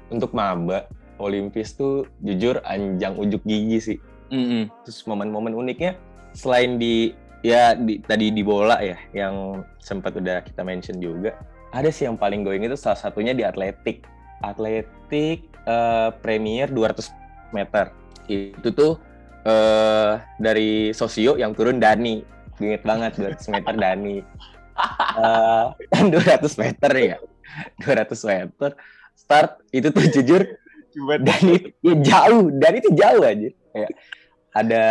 untuk 0.09 0.33
maba 0.33 0.89
Olimpis 1.21 1.77
tuh 1.77 2.09
jujur 2.25 2.57
anjang 2.65 3.13
ujuk 3.13 3.45
gigi 3.45 3.79
sih. 3.79 3.99
Mm 4.33 4.45
-hmm. 4.45 4.63
Terus 4.87 5.05
momen-momen 5.05 5.53
uniknya 5.53 5.93
selain 6.33 6.81
di 6.81 7.13
ya 7.41 7.73
di, 7.75 8.03
tadi 8.03 8.29
di 8.29 8.43
bola 8.43 8.77
ya 8.83 8.97
yang 9.15 9.63
sempat 9.79 10.15
udah 10.15 10.43
kita 10.43 10.61
mention 10.61 10.99
juga 10.99 11.33
ada 11.71 11.89
sih 11.89 12.05
yang 12.05 12.19
paling 12.19 12.43
going 12.43 12.61
itu 12.65 12.75
salah 12.75 12.99
satunya 12.99 13.31
di 13.31 13.47
atletik 13.47 14.05
atletik 14.43 15.48
uh, 15.65 16.09
Premier 16.19 16.69
200 16.69 17.09
meter. 17.55 17.91
Itu 18.29 18.69
tuh 18.71 18.93
uh, 19.43 20.21
dari 20.37 20.91
Sosio 20.95 21.35
yang 21.35 21.55
turun 21.57 21.81
Dani. 21.81 22.21
Ingat 22.59 22.83
banget 22.83 23.11
200 23.17 23.53
meter 23.55 23.73
Dani. 23.75 24.17
Uh, 25.19 25.73
eh, 25.95 26.03
200 26.13 26.61
meter 26.61 26.91
ya. 26.95 27.17
200 27.83 28.31
meter. 28.31 28.69
Start 29.17 29.63
itu 29.73 29.89
tuh 29.91 30.05
jujur 30.07 30.41
Dani 30.99 31.73
ya 31.85 31.95
jauh, 32.01 32.49
Dani 32.53 32.77
itu 32.81 32.91
jauh 32.95 33.23
aja. 33.23 33.49
Kayak 33.73 33.91
ada 34.51 34.83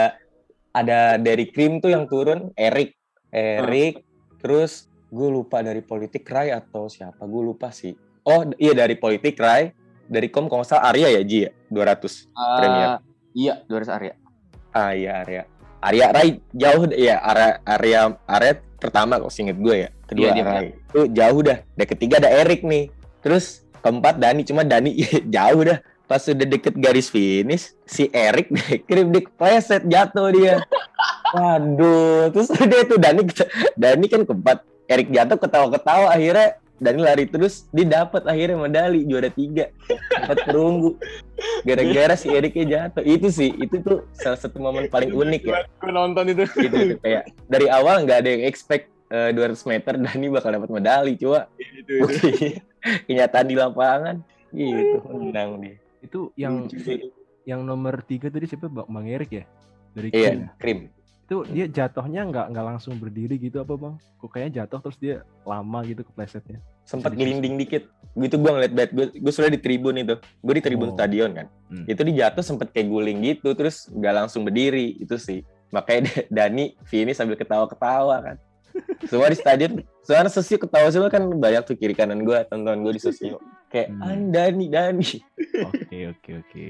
ada 0.70 0.98
dari 1.18 1.50
Krim 1.50 1.82
tuh 1.82 1.90
yang 1.90 2.06
turun 2.06 2.54
Erik. 2.54 2.94
Erik 3.28 4.08
terus 4.38 4.88
gue 5.08 5.28
lupa 5.28 5.64
dari 5.64 5.80
politik 5.80 6.28
Rai 6.28 6.52
atau 6.52 6.86
siapa 6.86 7.24
gue 7.24 7.42
lupa 7.42 7.72
sih 7.72 7.96
oh 8.28 8.44
iya 8.60 8.76
dari 8.76 8.94
politik 9.00 9.40
Rai 9.40 9.72
dari 10.08 10.32
kom 10.32 10.48
kalau 10.48 10.64
salah 10.64 10.90
Arya 10.90 11.20
ya 11.20 11.22
Ji 11.22 11.38
ya? 11.46 11.50
200 11.68 12.32
uh, 12.32 12.56
Premier. 12.56 12.88
iya 13.36 13.54
200 13.68 13.96
Arya. 14.00 14.14
Ah 14.72 14.92
iya 14.96 15.22
Arya. 15.22 15.42
Arya 15.78 16.06
Rai 16.10 16.42
jauh 16.50 16.90
ya 16.90 17.22
Arya 17.22 17.50
Arya 17.62 18.00
Arya 18.26 18.52
pertama 18.80 19.20
kok 19.20 19.30
singet 19.30 19.60
gue 19.60 19.86
ya. 19.86 19.90
Kedua 20.08 20.32
iya, 20.32 20.42
Rai. 20.42 20.72
Itu 20.74 21.06
jauh 21.12 21.40
dah. 21.44 21.58
Dan 21.76 21.86
ketiga 21.86 22.14
ada 22.18 22.30
Erik 22.32 22.64
nih. 22.64 22.88
Terus 23.20 23.62
keempat 23.84 24.16
Dani 24.18 24.42
cuma 24.42 24.64
Dani 24.64 24.96
jauh 25.36 25.62
dah. 25.62 25.78
Pas 26.08 26.24
udah 26.24 26.48
deket 26.48 26.72
garis 26.80 27.12
finish 27.12 27.76
si 27.84 28.08
Erik 28.08 28.48
kirim 28.88 29.12
di 29.12 29.20
preset 29.28 29.84
jatuh 29.84 30.32
dia. 30.32 30.64
Waduh 31.36 32.32
terus 32.32 32.48
dia 32.70 32.82
tuh 32.88 32.96
Dani 32.96 33.22
Dani 33.76 34.06
kan 34.08 34.24
keempat. 34.24 34.58
Erik 34.88 35.12
jatuh 35.12 35.36
ketawa-ketawa 35.36 36.16
akhirnya 36.16 36.56
Dani 36.78 37.00
lari 37.02 37.26
terus 37.26 37.66
dia 37.74 37.86
dapat 37.86 38.22
akhirnya 38.26 38.54
medali 38.54 39.02
juara 39.02 39.30
tiga. 39.30 39.70
Dapat 40.14 40.38
perunggu. 40.46 40.94
Gara-gara 41.66 42.14
si 42.14 42.30
Eriknya 42.30 42.64
jatuh. 42.66 43.02
Itu 43.02 43.28
sih 43.34 43.50
itu 43.58 43.82
tuh 43.82 44.06
salah 44.14 44.38
satu 44.38 44.62
momen 44.62 44.86
paling 44.86 45.10
unik 45.10 45.42
ya. 45.42 45.66
Gue 45.82 45.90
nonton 45.90 46.30
itu. 46.30 46.46
Gitu, 46.46 46.74
gitu. 46.74 46.94
Kayak 47.02 47.34
dari 47.50 47.66
awal 47.66 48.06
nggak 48.06 48.18
ada 48.22 48.30
yang 48.30 48.44
expect 48.46 48.90
uh, 49.10 49.30
eh, 49.30 49.54
200 49.54 49.70
meter 49.70 49.92
Dani 49.98 50.26
bakal 50.30 50.50
dapat 50.54 50.70
medali 50.70 51.12
cuma 51.18 51.50
itu, 51.58 51.92
itu. 52.06 52.28
kenyataan 53.10 53.46
di 53.50 53.56
lapangan. 53.58 54.16
Gitu 54.54 54.98
menang 55.10 55.50
dia. 55.58 55.76
Itu 55.98 56.30
yang 56.38 56.70
yang 57.42 57.60
nomor 57.66 58.06
tiga 58.06 58.30
tadi 58.30 58.46
siapa? 58.46 58.70
Bang 58.70 59.06
Erik 59.10 59.30
ya? 59.34 59.44
Dari 59.98 60.14
iya, 60.14 60.52
Krim 60.62 60.97
itu 61.28 61.44
dia 61.52 61.68
jatuhnya 61.68 62.24
nggak 62.24 62.56
nggak 62.56 62.66
langsung 62.72 62.96
berdiri 62.96 63.36
gitu 63.36 63.60
apa 63.60 63.76
bang? 63.76 63.94
Kok 64.16 64.32
kayaknya 64.32 64.64
jatuh 64.64 64.80
terus 64.80 64.96
dia 64.96 65.16
lama 65.44 65.84
gitu 65.84 66.00
keplesetnya. 66.00 66.56
Sempat 66.88 67.12
gelinding 67.12 67.60
dikit. 67.60 67.84
Gitu 68.16 68.40
gue 68.40 68.48
ngeliat 68.48 68.72
bad 68.72 68.90
gue, 68.96 69.06
gue 69.12 69.32
sudah 69.36 69.52
di 69.52 69.60
tribun 69.60 70.00
itu. 70.00 70.16
Gue 70.40 70.56
di 70.56 70.64
tribun 70.64 70.88
oh. 70.88 70.96
stadion 70.96 71.36
kan. 71.36 71.52
Hmm. 71.68 71.84
Itu 71.84 72.00
dia 72.08 72.32
jatuh 72.32 72.40
sempet 72.40 72.72
kayak 72.72 72.88
guling 72.88 73.20
gitu 73.20 73.52
terus 73.52 73.92
nggak 73.92 74.24
langsung 74.24 74.48
berdiri 74.48 74.96
itu 74.96 75.20
sih. 75.20 75.44
Makanya 75.68 76.08
Dani 76.32 76.80
finish 76.88 77.20
sambil 77.20 77.36
ketawa-ketawa 77.36 78.24
kan. 78.24 78.36
semua 79.10 79.26
di 79.26 79.34
stadion 79.34 79.82
soalnya 80.06 80.30
sosio 80.30 80.54
ketawa 80.54 80.86
semua 80.94 81.10
kan 81.10 81.26
banyak 81.26 81.66
tuh 81.66 81.74
kiri 81.74 81.98
kanan 81.98 82.22
gue 82.22 82.46
tonton 82.46 82.78
gue 82.86 82.94
di 82.94 83.02
sosio 83.02 83.42
kayak 83.66 83.90
Hmm. 83.90 84.06
hmm. 84.06 84.30
Dani 84.30 84.66
Dani 84.70 85.10
Oke 85.66 85.98
oke 86.14 86.30
oke. 86.46 86.66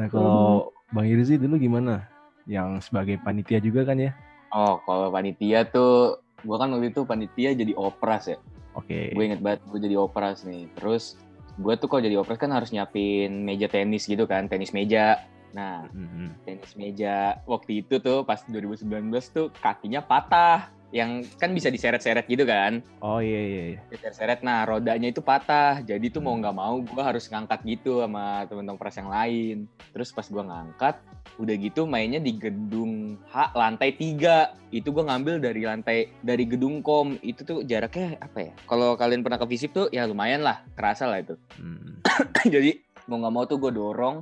Nah 0.00 0.06
kalau 0.08 0.72
Bang 0.88 1.04
Irzi 1.04 1.36
dulu 1.36 1.60
gimana? 1.60 2.11
Yang 2.46 2.90
sebagai 2.90 3.16
panitia 3.22 3.58
juga 3.62 3.86
kan 3.86 3.98
ya? 3.98 4.12
Oh, 4.52 4.82
kalau 4.84 5.08
panitia 5.08 5.64
tuh, 5.64 6.20
gua 6.44 6.60
kan 6.60 6.74
waktu 6.74 6.92
itu 6.92 7.06
panitia 7.06 7.54
jadi 7.54 7.72
opras 7.78 8.28
ya. 8.28 8.38
Oke. 8.72 9.12
Gue 9.12 9.24
inget 9.28 9.40
banget, 9.44 9.60
gue 9.68 9.80
jadi 9.84 9.96
opras 10.00 10.44
nih. 10.48 10.68
Terus, 10.76 11.20
gue 11.60 11.74
tuh 11.76 11.88
kalau 11.88 12.00
jadi 12.00 12.16
opras 12.16 12.40
kan 12.40 12.48
harus 12.52 12.72
nyiapin 12.72 13.44
meja 13.44 13.68
tenis 13.68 14.08
gitu 14.08 14.24
kan, 14.24 14.48
tenis 14.48 14.72
meja. 14.72 15.20
Nah, 15.52 15.84
Mhm. 15.92 16.48
tenis 16.48 16.72
meja 16.80 17.36
waktu 17.44 17.84
itu 17.84 18.00
tuh 18.00 18.24
pas 18.24 18.40
2019 18.48 19.28
tuh 19.28 19.52
kakinya 19.60 20.00
patah. 20.00 20.72
Yang 20.92 21.32
kan 21.40 21.50
bisa 21.56 21.72
diseret-seret 21.72 22.28
gitu 22.28 22.44
kan. 22.44 22.84
Oh 23.00 23.18
iya 23.18 23.40
iya. 23.40 23.62
iya. 23.74 23.80
Diseret-seret, 23.88 24.44
nah 24.44 24.68
rodanya 24.68 25.08
itu 25.08 25.24
patah. 25.24 25.80
Jadi 25.80 26.12
tuh 26.12 26.20
mau 26.20 26.36
nggak 26.36 26.56
mau 26.56 26.78
gue 26.84 27.02
harus 27.02 27.26
ngangkat 27.32 27.64
gitu 27.64 28.04
sama 28.04 28.44
temen-temen 28.46 28.76
opras 28.76 29.00
yang 29.00 29.08
lain. 29.08 29.66
Terus 29.90 30.12
pas 30.12 30.28
gue 30.28 30.44
ngangkat, 30.44 31.00
udah 31.40 31.54
gitu 31.56 31.88
mainnya 31.88 32.20
di 32.20 32.36
gedung 32.36 33.16
H 33.32 33.56
lantai 33.56 33.96
3 33.96 34.72
itu 34.76 34.88
gue 34.92 35.04
ngambil 35.04 35.40
dari 35.40 35.64
lantai 35.64 35.98
dari 36.20 36.44
gedung 36.44 36.84
kom 36.84 37.16
itu 37.24 37.40
tuh 37.42 37.64
jaraknya 37.64 38.20
apa 38.20 38.38
ya 38.38 38.52
kalau 38.68 38.94
kalian 39.00 39.24
pernah 39.24 39.40
ke 39.40 39.46
visip 39.48 39.72
tuh 39.72 39.88
ya 39.88 40.04
lumayan 40.04 40.44
lah 40.44 40.60
kerasa 40.76 41.08
lah 41.08 41.24
itu 41.24 41.34
Hmm. 41.56 42.04
jadi 42.54 42.76
mau 43.08 43.18
nggak 43.18 43.32
mau 43.32 43.44
tuh 43.48 43.58
gue 43.58 43.72
dorong 43.72 44.20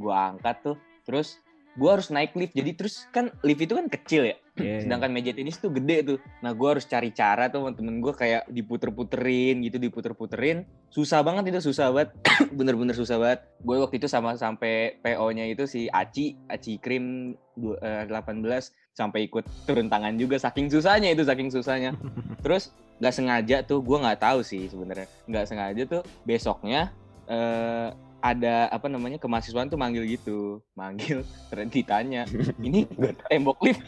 gue 0.00 0.14
angkat 0.14 0.56
tuh 0.64 0.76
terus 1.04 1.40
gue 1.76 1.90
harus 1.92 2.08
naik 2.08 2.32
lift. 2.34 2.56
Jadi 2.56 2.70
terus 2.72 3.04
kan 3.12 3.28
lift 3.44 3.60
itu 3.60 3.76
kan 3.76 3.86
kecil 3.86 4.24
ya. 4.24 4.36
Iya, 4.56 4.88
sedangkan 4.88 5.12
meja 5.12 5.36
tenis 5.36 5.60
tuh 5.60 5.68
gede 5.68 5.96
tuh. 6.02 6.18
Nah 6.40 6.56
gue 6.56 6.68
harus 6.68 6.88
cari 6.88 7.12
cara 7.12 7.52
tuh 7.52 7.68
temen 7.76 8.00
gue 8.00 8.12
kayak 8.16 8.48
diputer-puterin 8.48 9.60
gitu 9.60 9.76
diputer-puterin. 9.76 10.64
Susah 10.88 11.20
banget 11.20 11.52
itu 11.52 11.68
susah 11.68 11.92
banget. 11.92 12.16
Bener-bener 12.58 12.96
susah 12.96 13.20
banget. 13.20 13.40
Gue 13.60 13.76
waktu 13.76 14.00
itu 14.00 14.08
sama 14.08 14.32
sampai 14.40 14.96
PO 15.04 15.26
nya 15.36 15.44
itu 15.44 15.68
si 15.68 15.92
Aci 15.92 16.40
Aci 16.48 16.80
Krim 16.80 17.36
du- 17.52 17.76
eh, 17.76 18.08
18 18.08 18.72
sampai 18.96 19.28
ikut 19.28 19.44
turun 19.68 19.92
tangan 19.92 20.16
juga. 20.16 20.40
Saking 20.40 20.72
susahnya 20.72 21.12
itu 21.12 21.20
saking 21.28 21.52
susahnya. 21.52 21.92
Terus 22.44 22.72
nggak 22.96 23.12
sengaja 23.12 23.56
tuh 23.60 23.84
gue 23.84 23.98
nggak 24.00 24.24
tahu 24.24 24.40
sih 24.40 24.72
sebenarnya. 24.72 25.04
Nggak 25.28 25.44
sengaja 25.52 25.82
tuh 25.84 26.02
besoknya 26.24 26.96
eh, 27.28 27.92
ada 28.34 28.66
apa 28.74 28.90
namanya 28.90 29.22
kemahasiswaan 29.22 29.70
tuh 29.70 29.78
manggil 29.78 30.02
gitu. 30.06 30.58
Manggil 30.74 31.22
terus 31.50 31.66
ditanya 31.70 32.26
ini 32.66 32.86
tembok 33.30 33.58
lift 33.62 33.82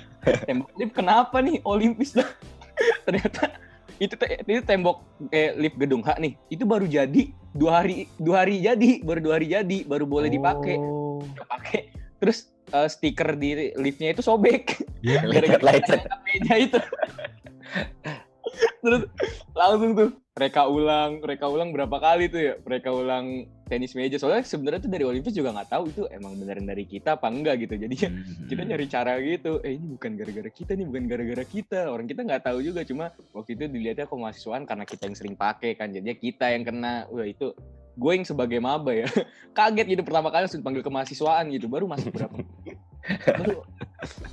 tembok 0.47 0.71
lift 0.79 0.95
kenapa 0.95 1.43
nih? 1.43 1.59
Olimpis 1.67 2.15
dah. 2.15 2.29
Ternyata 3.07 3.59
itu 3.99 4.15
te- 4.15 4.39
itu 4.47 4.63
tembok 4.63 5.03
eh, 5.35 5.51
lift 5.59 5.75
gedung 5.75 6.07
H 6.07 6.23
nih. 6.23 6.39
Itu 6.47 6.63
baru 6.63 6.87
jadi 6.87 7.35
dua 7.51 7.83
hari 7.83 8.07
dua 8.23 8.47
hari 8.47 8.63
jadi 8.63 9.03
baru 9.03 9.19
dua 9.19 9.35
hari 9.43 9.47
jadi 9.51 9.79
baru 9.83 10.07
boleh 10.07 10.31
dipakai. 10.31 10.79
Oh. 10.79 11.19
pakai. 11.51 11.91
Terus 12.23 12.55
eh, 12.71 12.87
stiker 12.87 13.35
di 13.35 13.75
liftnya 13.75 14.15
itu 14.15 14.23
sobek. 14.23 14.79
Iya. 15.03 15.27
lecet 15.27 15.63
lecet 15.63 16.01
meja 16.27 16.55
itu. 16.59 16.79
Terus 18.83 19.03
langsung 19.53 19.93
tuh 19.99 20.11
mereka 20.39 20.71
ulang 20.71 21.19
mereka 21.19 21.51
ulang 21.51 21.75
berapa 21.75 21.97
kali 21.99 22.31
tuh 22.31 22.41
ya? 22.41 22.55
Mereka 22.63 22.89
ulang 22.95 23.51
tenis 23.69 23.93
meja. 23.93 24.17
Soalnya 24.17 24.43
sebenarnya 24.43 24.81
tuh 24.83 24.91
dari 24.91 25.05
Olimpis 25.05 25.37
juga 25.37 25.53
nggak 25.53 25.69
tahu 25.69 25.85
itu 25.93 26.03
emang 26.09 26.35
beneran 26.35 26.65
dari 26.65 26.89
kita 26.89 27.21
apa 27.21 27.29
enggak 27.29 27.69
gitu. 27.69 27.77
Jadi 27.77 27.95
ya 27.95 28.11
Mhm. 28.11 28.49
kita 28.49 28.63
nyari 28.65 28.87
cara 28.89 29.13
gitu. 29.21 29.61
Eh 29.63 29.77
ini 29.77 29.87
bukan 29.95 30.11
gara-gara 30.17 30.51
kita 30.51 30.73
nih 30.75 30.87
bukan 30.89 31.05
gara-gara 31.07 31.45
kita. 31.45 31.81
Orang 31.87 32.07
kita 32.09 32.21
nggak 32.25 32.43
tahu 32.43 32.59
juga. 32.65 32.81
Cuma 32.83 33.13
waktu 33.31 33.55
itu 33.55 33.65
dilihatnya 33.69 34.09
kemahasiswaan 34.09 34.65
karena 34.65 34.85
kita 34.89 35.07
yang 35.07 35.17
sering 35.17 35.37
pakai 35.37 35.77
kan. 35.77 35.93
Jadinya 35.93 36.17
kita 36.17 36.51
yang 36.51 36.65
kena. 36.65 37.07
Wah 37.13 37.29
itu 37.29 37.53
gue 37.99 38.13
yang 38.15 38.25
sebagai 38.25 38.59
maba 38.59 38.91
ya. 38.91 39.07
Kaget 39.59 39.87
gitu. 39.95 40.03
Pertama 40.03 40.33
kali 40.33 40.49
langsung 40.49 40.65
dipanggil 40.65 40.83
kemahasiswaan 40.83 41.53
gitu. 41.53 41.69
Baru 41.69 41.85
masuk 41.85 42.11
berapa? 42.11 42.35
Baru 43.39 43.65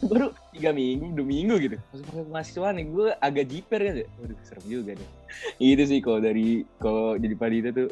baru 0.04 0.28
tiga 0.52 0.72
minggu 0.72 1.16
dua 1.16 1.28
minggu 1.28 1.56
gitu. 1.60 1.76
Masuk 1.92 2.06
panggil 2.08 2.26
kemahasiswaan 2.28 2.74
nih 2.76 2.86
gue 2.88 3.08
agak 3.20 3.46
jiper 3.48 3.80
kan. 3.84 3.96
Waduh 4.20 4.38
serem 4.42 4.66
juga 4.66 4.94
nih 4.96 5.10
itu 5.60 5.84
sih 5.84 6.00
kalau 6.00 6.24
dari 6.24 6.64
kalau 6.80 7.20
jadi 7.20 7.36
panitia 7.36 7.72
tuh 7.72 7.88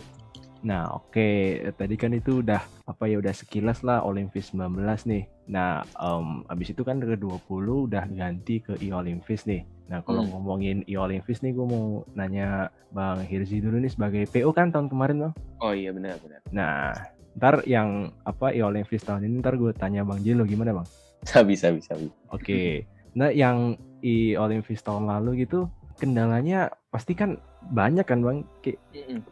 Nah, 0.64 0.88
oke. 0.90 1.30
Tadi 1.76 1.96
kan 1.96 2.12
itu 2.12 2.40
udah 2.40 2.58
apa 2.84 3.04
ya 3.06 3.20
udah 3.20 3.32
sekilas 3.32 3.84
lah 3.84 4.00
Olimpis 4.02 4.50
19 4.50 4.80
nih. 5.04 5.24
Nah, 5.46 5.84
em, 5.94 6.48
abis 6.48 6.72
itu 6.72 6.82
kan 6.82 6.98
ke 6.98 7.16
20 7.16 7.44
udah 7.86 8.08
ganti 8.10 8.60
ke 8.60 8.80
e-Olimpis 8.80 9.44
nih. 9.44 9.64
Nah, 9.84 10.00
kalau 10.00 10.24
Hmm. 10.24 10.32
ngomongin 10.32 10.78
e-Olimpis 10.86 11.44
nih 11.44 11.52
gue 11.52 11.66
mau 11.66 11.86
nanya 12.14 12.72
Bang 12.90 13.20
Hirzi 13.22 13.60
dulu 13.60 13.76
nih 13.78 13.92
sebagai 13.92 14.24
PO 14.26 14.50
kan 14.50 14.72
tahun 14.72 14.88
kemarin 14.88 15.18
Bang. 15.22 15.34
oh 15.60 15.72
iya 15.72 15.92
benar 15.92 16.20
benar 16.20 16.40
Nah, 16.50 16.92
ntar 17.34 17.64
yang 17.64 17.90
apa 18.22 18.52
e-Olimpis 18.52 19.00
tahun 19.02 19.24
ini 19.26 19.40
ntar 19.40 19.56
gue 19.56 19.72
tanya 19.72 20.04
Bang 20.04 20.20
Jelo 20.20 20.44
gimana 20.44 20.72
Bang? 20.74 20.88
bisa 21.22 21.40
bisa 21.42 21.68
bisa 21.72 21.92
bisa. 21.94 22.16
Oke. 22.30 22.88
Nah, 23.14 23.30
yang 23.30 23.76
e-Olimpis 24.00 24.80
tahun 24.80 25.08
lalu 25.08 25.44
gitu 25.44 25.68
kendalanya 25.96 26.68
pasti 26.88 27.14
kan 27.14 27.36
banyak 27.72 28.04
kan 28.04 28.20
Bang? 28.20 28.38
Kayak 28.66 28.80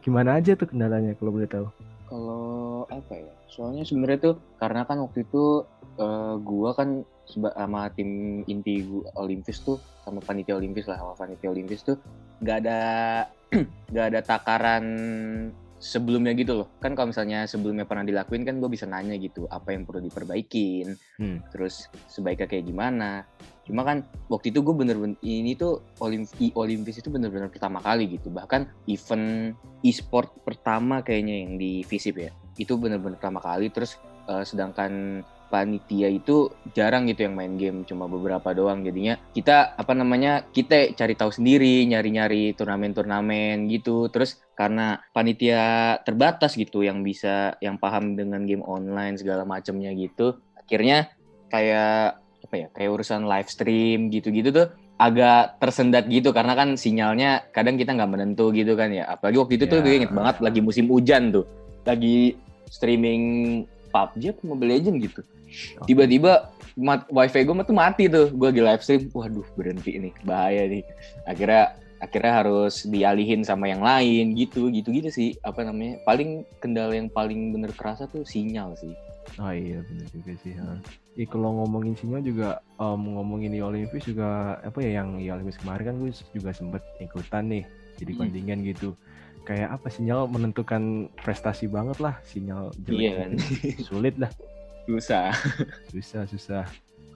gimana 0.00 0.40
aja 0.40 0.56
tuh 0.56 0.70
kendalanya 0.70 1.12
kalau 1.18 1.34
boleh 1.34 1.50
tahu? 1.50 1.66
Kalau 2.08 2.84
apa 2.88 3.12
ya? 3.16 3.32
Soalnya 3.48 3.84
sebenarnya 3.84 4.32
tuh 4.32 4.34
karena 4.56 4.84
kan 4.88 5.00
waktu 5.00 5.24
itu 5.24 5.64
eh, 6.00 6.34
gua 6.40 6.72
kan 6.72 7.04
sama 7.28 7.88
tim 7.94 8.42
inti 8.50 8.84
Olimpis 9.16 9.62
tuh 9.62 9.78
sama 10.02 10.18
panitia 10.20 10.58
Olimpis 10.58 10.90
lah 10.90 10.98
sama 10.98 11.14
panitia 11.14 11.48
Olimpis 11.48 11.86
tuh 11.86 11.96
nggak 12.42 12.56
ada 12.66 12.80
nggak 13.94 14.06
ada 14.12 14.20
takaran 14.20 14.84
sebelumnya 15.82 16.34
gitu 16.38 16.62
loh 16.62 16.68
kan 16.78 16.94
kalau 16.94 17.10
misalnya 17.10 17.46
sebelumnya 17.46 17.86
pernah 17.86 18.06
dilakuin 18.06 18.46
kan 18.46 18.58
gue 18.58 18.70
bisa 18.70 18.86
nanya 18.86 19.18
gitu 19.18 19.46
apa 19.50 19.74
yang 19.74 19.82
perlu 19.82 20.02
diperbaikin 20.02 20.94
Hmm. 21.18 21.38
terus 21.54 21.86
sebaiknya 22.10 22.50
kayak 22.50 22.66
gimana 22.66 23.22
cuma 23.62 23.86
kan 23.86 24.02
waktu 24.26 24.50
itu 24.50 24.60
gue 24.60 24.74
bener-bener 24.74 25.18
ini 25.22 25.54
tuh 25.54 25.82
Olimp 26.02 26.28
Olimpis 26.58 26.98
itu 26.98 27.08
bener-bener 27.08 27.46
pertama 27.46 27.78
kali 27.78 28.10
gitu. 28.18 28.28
Bahkan 28.28 28.90
event 28.90 29.54
e-sport 29.86 30.34
pertama 30.42 31.00
kayaknya 31.00 31.46
yang 31.46 31.52
di 31.56 31.86
Visip 31.86 32.18
ya 32.18 32.30
itu 32.58 32.74
bener-bener 32.74 33.18
pertama 33.18 33.38
kali. 33.38 33.70
Terus 33.70 33.98
eh, 34.26 34.42
sedangkan 34.42 35.22
panitia 35.52 36.08
itu 36.08 36.48
jarang 36.72 37.04
gitu 37.12 37.28
yang 37.28 37.36
main 37.36 37.54
game 37.60 37.84
cuma 37.84 38.08
beberapa 38.08 38.50
doang. 38.56 38.82
Jadinya 38.82 39.20
kita 39.36 39.76
apa 39.76 39.92
namanya 39.92 40.48
kita 40.48 40.96
cari 40.96 41.14
tahu 41.14 41.30
sendiri 41.30 41.86
nyari-nyari 41.86 42.56
turnamen-turnamen 42.58 43.70
gitu. 43.70 44.10
Terus 44.10 44.42
karena 44.56 44.98
panitia 45.14 45.96
terbatas 46.02 46.58
gitu 46.58 46.82
yang 46.82 47.04
bisa 47.04 47.54
yang 47.62 47.76
paham 47.78 48.18
dengan 48.18 48.42
game 48.48 48.64
online 48.64 49.18
segala 49.18 49.42
macamnya 49.42 49.90
gitu 49.96 50.38
akhirnya 50.72 51.10
kayak 51.52 52.21
apa 52.52 52.68
ya 52.68 52.68
kayak 52.76 52.90
urusan 53.00 53.24
live 53.24 53.48
stream 53.48 54.12
gitu-gitu 54.12 54.52
tuh 54.52 54.68
agak 55.00 55.56
tersendat 55.56 56.04
gitu. 56.04 56.36
Karena 56.36 56.52
kan 56.52 56.76
sinyalnya 56.76 57.48
kadang 57.48 57.80
kita 57.80 57.96
nggak 57.96 58.12
menentu 58.12 58.52
gitu 58.52 58.76
kan 58.76 58.92
ya. 58.92 59.08
Apalagi 59.08 59.40
waktu 59.40 59.54
itu 59.56 59.64
tuh 59.72 59.80
Ya. 59.80 59.84
gue 59.88 59.94
inget 60.04 60.12
banget 60.12 60.36
lagi 60.44 60.60
musim 60.60 60.84
hujan 60.92 61.32
tuh. 61.32 61.48
Lagi 61.88 62.36
streaming 62.68 63.24
PUBG 63.88 64.36
atau 64.36 64.44
Mobile 64.52 64.76
Legend 64.76 65.00
gitu. 65.00 65.24
Tiba-tiba 65.88 66.52
mat, 66.76 67.08
wifi 67.08 67.40
gue 67.40 67.56
tuh 67.64 67.72
mati 67.72 68.04
tuh. 68.12 68.28
Gue 68.36 68.52
lagi 68.52 68.60
live 68.60 68.82
stream 68.84 69.02
waduh 69.16 69.48
berhenti 69.56 69.96
nih 69.96 70.12
bahaya 70.20 70.68
nih. 70.68 70.84
Akhirnya 71.24 71.72
akhirnya 72.04 72.32
harus 72.36 72.84
dialihin 72.84 73.48
sama 73.48 73.72
yang 73.72 73.80
lain 73.80 74.36
gitu 74.36 74.68
gitu 74.68 74.92
gitu 74.92 75.08
sih. 75.08 75.40
Apa 75.40 75.64
namanya 75.64 76.04
paling 76.04 76.44
kendala 76.60 76.92
yang 76.92 77.08
paling 77.08 77.48
bener 77.56 77.72
kerasa 77.72 78.04
tuh 78.12 78.28
sinyal 78.28 78.76
sih 78.76 78.92
Oh 79.38 79.48
iya 79.48 79.80
benar 79.86 80.06
juga 80.12 80.32
sih. 80.42 80.52
Ha. 80.54 80.76
Ih, 81.14 81.28
kalau 81.28 81.52
ngomongin 81.62 81.94
sinyal 81.94 82.20
juga 82.20 82.48
em, 82.76 83.00
ngomongin 83.16 83.52
di 83.52 83.60
Olimpis 83.60 84.04
juga 84.04 84.58
apa 84.58 84.78
ya 84.80 85.00
yang 85.00 85.16
di 85.16 85.28
Olimpis 85.28 85.56
kemarin 85.60 85.84
kan 85.88 85.96
gue 85.96 86.10
juga 86.32 86.50
sempet 86.52 86.82
ikutan 86.98 87.48
nih 87.48 87.64
jadi 87.96 88.12
Hmm. 88.12 88.20
kontingen 88.20 88.58
gitu. 88.66 88.88
Kayak 89.42 89.74
apa 89.74 89.88
sinyal 89.90 90.30
menentukan 90.30 90.82
prestasi 91.18 91.66
banget 91.66 91.98
lah 91.98 92.14
sinyal 92.22 92.70
jelek 92.82 92.98
Iya 93.00 93.12
kan? 93.18 93.30
sulit 93.88 94.14
lah 94.16 94.30
susah 94.84 95.30
susah 95.90 96.22
susah. 96.26 96.64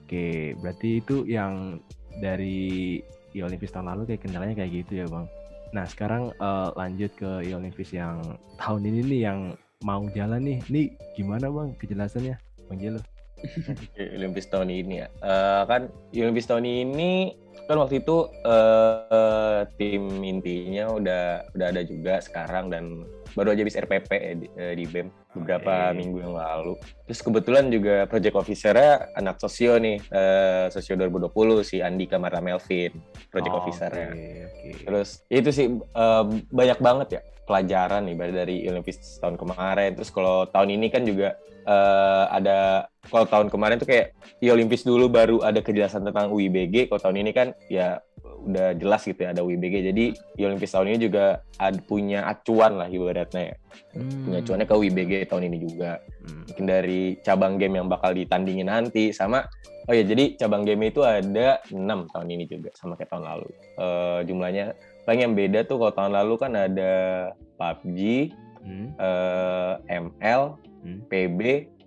Oke 0.03 0.55
berarti 0.57 1.03
itu 1.03 1.27
yang 1.27 1.77
dari 2.17 2.97
di 3.29 3.39
Olimpis 3.43 3.69
tahun 3.69 3.91
lalu 3.91 4.15
kayak 4.15 4.21
kendalanya 4.23 4.55
kayak 4.55 4.71
gitu 4.83 5.03
ya 5.03 5.05
bang. 5.05 5.27
Nah 5.75 5.85
sekarang 5.85 6.31
eh, 6.31 6.69
lanjut 6.73 7.11
ke 7.13 7.29
Olimpis 7.51 7.91
yang 7.91 8.23
tahun 8.55 8.81
ini 8.87 8.99
nih 9.05 9.21
yang 9.27 9.39
mau 9.85 10.05
jalan 10.13 10.41
nih. 10.41 10.59
Nih 10.71 10.87
gimana 11.13 11.49
bang 11.51 11.73
kejelasannya 11.77 12.35
bang 12.69 12.79
Jelo? 12.79 13.01
Olimpis 14.17 14.49
tahun 14.49 14.73
ini 14.73 15.05
ya. 15.05 15.07
Eh, 15.21 15.61
kan 15.69 15.93
Olimpis 16.09 16.49
tahun 16.49 16.65
ini 16.65 17.37
kan 17.67 17.77
waktu 17.83 17.99
itu 17.99 18.31
uh, 18.47 19.67
tim 19.75 20.23
intinya 20.23 20.87
udah 20.87 21.23
udah 21.51 21.67
ada 21.67 21.83
juga 21.83 22.23
sekarang 22.23 22.71
dan 22.71 23.03
baru 23.37 23.53
aja 23.53 23.61
bisa 23.61 23.77
RPP 23.85 24.09
ya 24.09 24.33
di, 24.33 24.47
uh, 24.49 24.73
di 24.73 24.85
BEM 24.89 25.07
beberapa 25.37 25.93
okay. 25.93 25.97
minggu 26.01 26.17
yang 26.25 26.33
lalu. 26.33 26.73
Terus 27.05 27.21
kebetulan 27.21 27.69
juga 27.69 28.09
project 28.09 28.33
officer-nya 28.33 29.13
anak 29.13 29.37
sosio 29.37 29.77
nih, 29.77 30.01
uh, 30.09 30.65
sosio 30.73 30.97
2020 30.97 31.61
si 31.61 31.77
Andi 31.85 32.09
Kamara 32.09 32.41
Melvin, 32.41 32.97
project 33.29 33.53
oh, 33.53 33.59
officer-nya. 33.61 34.09
Okay, 34.09 34.37
okay. 34.49 34.71
Terus 34.81 35.09
itu 35.29 35.49
sih 35.53 35.67
uh, 35.93 36.25
banyak 36.49 36.81
banget 36.81 37.07
ya 37.15 37.21
pelajaran 37.47 38.03
nih 38.09 38.15
dari 38.33 38.57
Olympus 38.65 39.21
tahun 39.21 39.37
kemarin. 39.37 39.93
Terus 39.93 40.09
kalau 40.09 40.49
tahun 40.49 40.73
ini 40.73 40.89
kan 40.89 41.05
juga 41.05 41.37
uh, 41.63 42.25
ada 42.33 42.89
kalau 43.07 43.23
tahun 43.23 43.47
kemarin 43.47 43.79
tuh 43.79 43.87
kayak 43.87 44.17
di 44.41 44.51
Olympus 44.51 44.83
dulu 44.83 45.07
baru 45.07 45.39
ada 45.45 45.63
kejelasan 45.63 46.03
tentang 46.03 46.33
UIBG. 46.33 46.91
Kalau 46.91 46.99
tahun 46.99 47.23
ini 47.23 47.31
kan 47.31 47.55
ya 47.71 48.01
udah 48.47 48.67
jelas 48.79 49.03
gitu 49.03 49.19
ya 49.19 49.35
ada 49.35 49.43
UIBG. 49.43 49.91
Jadi 49.91 50.05
di 50.15 50.41
Olympus 50.41 50.71
tahun 50.71 50.95
ini 50.95 50.99
juga 51.11 51.43
ada 51.59 51.79
punya 51.83 52.23
acuan 52.25 52.79
lah 52.79 52.87
ibaratnya 52.87 53.53
ya. 53.53 53.55
Hmm. 53.93 54.23
Punya 54.25 54.37
acuannya 54.41 54.67
ke 54.67 54.75
UIBG 54.75 55.13
tahun 55.27 55.43
ini 55.51 55.57
juga. 55.61 55.99
Hmm. 56.23 56.43
Mungkin 56.47 56.65
dari 56.65 57.01
cabang 57.21 57.59
game 57.59 57.77
yang 57.77 57.87
bakal 57.91 58.15
ditandingin 58.15 58.71
nanti 58.71 59.11
sama 59.11 59.43
Oh 59.87 59.95
ya, 59.95 60.03
jadi 60.03 60.35
cabang 60.35 60.67
game 60.67 60.91
itu 60.91 60.99
ada 60.99 61.63
6 61.71 61.79
tahun 62.11 62.27
ini 62.27 62.43
juga 62.43 62.75
sama 62.75 62.99
kayak 62.99 63.07
tahun 63.07 63.23
lalu. 63.23 63.49
Uh, 63.79 64.19
jumlahnya 64.27 64.75
paling 65.07 65.23
yang 65.23 65.31
beda 65.31 65.63
tuh 65.63 65.79
kalau 65.79 65.95
tahun 65.95 66.11
lalu 66.11 66.33
kan 66.35 66.51
ada 66.59 66.93
PUBG, 67.55 68.35
hmm. 68.67 68.99
uh, 68.99 69.79
eh, 69.87 70.03
ML, 70.03 70.59
hmm. 70.83 71.07
PB, 71.07 71.39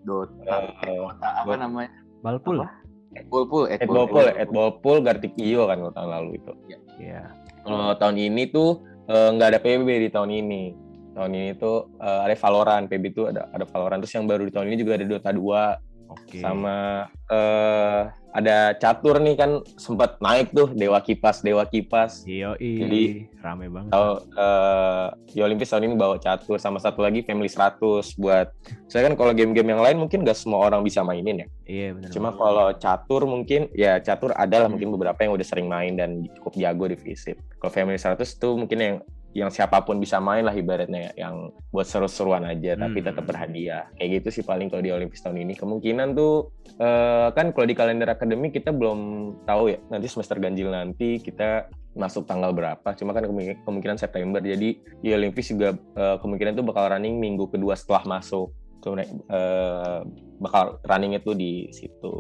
Dota, 0.09 0.73
uh, 0.81 1.13
apa 1.13 1.55
namanya? 1.61 1.93
Balpul. 2.25 2.65
Edballpool, 3.11 3.67
Edballpool, 3.75 4.27
Edballpool, 4.39 4.99
Gartic 5.03 5.35
Iyo 5.35 5.67
kan 5.67 5.83
kalau 5.83 5.93
tahun 5.95 6.11
lalu 6.15 6.31
itu. 6.39 6.53
Iya. 6.71 6.79
Yeah. 6.99 7.27
Kalau 7.67 7.91
tahun 7.99 8.17
ini 8.17 8.43
tuh 8.55 8.81
nggak 9.11 9.49
uh, 9.49 9.53
ada 9.57 9.61
PB 9.61 9.87
di 9.87 10.09
tahun 10.09 10.31
ini. 10.31 10.65
Tahun 11.11 11.31
ini 11.35 11.51
tuh 11.59 11.91
uh, 11.99 12.23
ada 12.23 12.39
Valorant, 12.39 12.87
PB 12.87 13.05
itu 13.11 13.23
ada 13.27 13.51
ada 13.51 13.67
Valorant. 13.67 13.99
Terus 13.99 14.15
yang 14.15 14.31
baru 14.31 14.47
di 14.47 14.53
tahun 14.55 14.67
ini 14.71 14.77
juga 14.79 14.95
ada 14.95 15.05
Dota 15.11 15.31
2, 15.35 15.90
Okay. 16.11 16.43
Sama 16.43 17.07
uh, 17.31 18.03
ada 18.31 18.75
catur 18.79 19.19
nih 19.19 19.35
kan 19.35 19.63
sempat 19.75 20.19
naik 20.23 20.55
tuh 20.55 20.71
Dewa 20.71 21.03
Kipas, 21.03 21.43
Dewa 21.43 21.67
Kipas. 21.67 22.23
Iya, 22.27 22.55
Jadi 22.59 23.27
rame 23.43 23.67
banget. 23.71 23.91
Tahu 23.91 24.11
uh, 24.39 25.07
di 25.31 25.39
Olimpis 25.43 25.71
tahun 25.71 25.91
ini 25.91 25.95
bawa 25.99 26.19
catur 26.19 26.59
sama 26.59 26.79
satu 26.79 27.03
lagi 27.03 27.23
Family 27.27 27.51
100 27.51 27.83
buat 28.19 28.51
saya 28.87 29.11
kan 29.11 29.15
kalau 29.19 29.35
game-game 29.35 29.75
yang 29.75 29.83
lain 29.83 29.99
mungkin 29.99 30.23
gak 30.23 30.39
semua 30.39 30.67
orang 30.67 30.83
bisa 30.87 31.03
mainin 31.03 31.47
ya. 31.47 31.49
Iya 31.67 31.89
benar. 31.95 32.11
Cuma 32.11 32.29
kalau 32.35 32.75
catur 32.79 33.23
mungkin 33.27 33.71
ya 33.75 33.99
catur 34.03 34.35
adalah 34.35 34.67
hmm. 34.67 34.73
mungkin 34.79 34.89
beberapa 34.95 35.19
yang 35.23 35.35
udah 35.35 35.47
sering 35.47 35.67
main 35.67 35.99
dan 35.99 36.27
cukup 36.39 36.55
jago 36.59 36.85
di 36.91 36.97
Visip. 36.99 37.39
Kalau 37.59 37.73
Family 37.75 37.99
100 37.99 38.19
tuh 38.39 38.55
mungkin 38.59 38.79
yang 38.79 38.97
yang 39.31 39.51
siapa 39.51 39.87
pun 39.87 40.03
bisa 40.03 40.19
main 40.19 40.43
lah 40.43 40.51
ibaratnya 40.51 41.11
ya, 41.15 41.27
yang 41.27 41.55
buat 41.71 41.87
seru-seruan 41.87 42.43
aja 42.43 42.75
hmm. 42.75 42.83
tapi 42.83 42.99
tetap 42.99 43.25
berhadiah. 43.27 43.87
Kayak 43.95 44.11
gitu 44.23 44.41
sih 44.41 44.45
paling 44.45 44.67
kalau 44.67 44.83
di 44.83 44.91
Olimpis 44.91 45.23
tahun 45.23 45.47
ini. 45.47 45.55
Kemungkinan 45.55 46.19
tuh 46.19 46.51
uh, 46.83 47.31
kan 47.31 47.55
kalau 47.55 47.67
di 47.71 47.79
kalender 47.79 48.11
akademik 48.11 48.51
kita 48.51 48.75
belum 48.75 48.99
tahu 49.47 49.71
ya 49.71 49.79
nanti 49.87 50.11
semester 50.11 50.43
ganjil 50.43 50.75
nanti 50.75 51.23
kita 51.23 51.71
masuk 51.95 52.27
tanggal 52.27 52.51
berapa. 52.51 52.89
Cuma 52.99 53.15
kan 53.15 53.27
kemungkinan 53.63 54.03
September. 54.03 54.43
Jadi 54.43 54.83
di 54.83 55.11
Olimpis 55.15 55.55
juga 55.55 55.79
uh, 55.95 56.19
kemungkinan 56.19 56.59
tuh 56.59 56.67
bakal 56.67 56.91
running 56.91 57.23
minggu 57.23 57.47
kedua 57.55 57.79
setelah 57.79 58.19
masuk. 58.19 58.51
Tuh 58.83 58.99
uh, 58.99 60.03
bakal 60.43 60.83
running 60.91 61.15
itu 61.15 61.31
di 61.39 61.71
situ. 61.71 62.15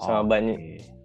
Sama 0.00 0.24
okay. 0.24 0.28
banyak 0.28 0.58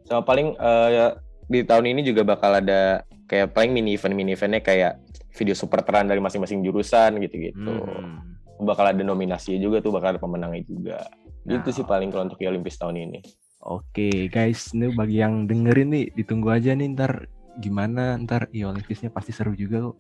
sama 0.08 0.22
paling 0.28 0.56
uh, 0.60 1.16
di 1.52 1.64
tahun 1.68 1.92
ini 1.92 2.02
juga 2.08 2.24
bakal 2.24 2.56
ada 2.56 3.04
kayak 3.32 3.56
paling 3.56 3.72
mini 3.72 3.96
event 3.96 4.12
mini 4.12 4.36
eventnya 4.36 4.60
kayak 4.60 5.00
video 5.32 5.56
super 5.56 5.80
terang 5.88 6.12
dari 6.12 6.20
masing-masing 6.20 6.60
jurusan 6.60 7.16
gitu-gitu. 7.24 7.72
Hmm. 7.80 8.36
Bakal 8.60 8.92
ada 8.92 9.02
nominasi 9.08 9.56
juga 9.56 9.80
tuh, 9.80 9.96
bakal 9.96 10.20
ada 10.20 10.20
pemenangnya 10.20 10.68
juga. 10.68 11.00
Nah. 11.48 11.64
Itu 11.64 11.72
sih 11.72 11.88
paling 11.88 12.12
kalau 12.12 12.28
untuk 12.28 12.44
Olympus 12.44 12.76
tahun 12.76 13.08
ini. 13.08 13.20
Oke 13.64 14.28
guys, 14.28 14.76
ini 14.76 14.92
bagi 14.92 15.24
yang 15.24 15.48
dengerin 15.48 15.96
nih, 15.96 16.06
ditunggu 16.18 16.52
aja 16.52 16.76
nih 16.76 16.92
ntar 16.98 17.32
gimana 17.62 18.20
ntar 18.20 18.52
i 18.52 18.68
Olympisnya 18.68 19.08
pasti 19.14 19.32
seru 19.32 19.56
juga 19.56 19.90
kok. 19.90 19.98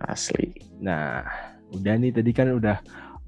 Asli. 0.00 0.56
Nah, 0.80 1.20
udah 1.76 1.94
nih 2.00 2.16
tadi 2.16 2.32
kan 2.32 2.48
udah 2.56 2.80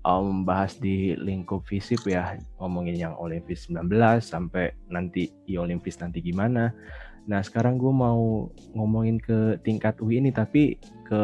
um, 0.09 0.47
di 0.81 1.13
lingkup 1.19 1.69
fisip 1.69 2.09
ya, 2.09 2.41
ngomongin 2.57 2.97
yang 2.97 3.15
Olympus 3.21 3.69
19 3.69 3.91
sampai 4.23 4.73
nanti 4.89 5.29
i 5.51 5.61
Olympus 5.61 6.01
nanti 6.01 6.25
gimana. 6.25 6.73
Nah 7.31 7.41
sekarang 7.43 7.79
gue 7.79 7.93
mau 7.93 8.51
ngomongin 8.75 9.23
ke 9.23 9.59
tingkat 9.63 9.99
UI 10.03 10.19
ini 10.19 10.35
tapi 10.35 10.79
ke 11.07 11.23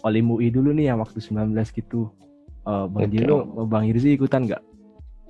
Olim 0.00 0.32
UI 0.32 0.48
dulu 0.48 0.72
nih 0.72 0.92
yang 0.92 1.02
waktu 1.02 1.20
19 1.20 1.52
gitu. 1.76 2.08
Uh, 2.64 2.88
Bang 2.88 3.08
okay. 3.08 3.20
Jilo, 3.20 3.36
Bang 3.68 3.84
Hirzi 3.88 4.16
ikutan 4.16 4.48
nggak? 4.48 4.62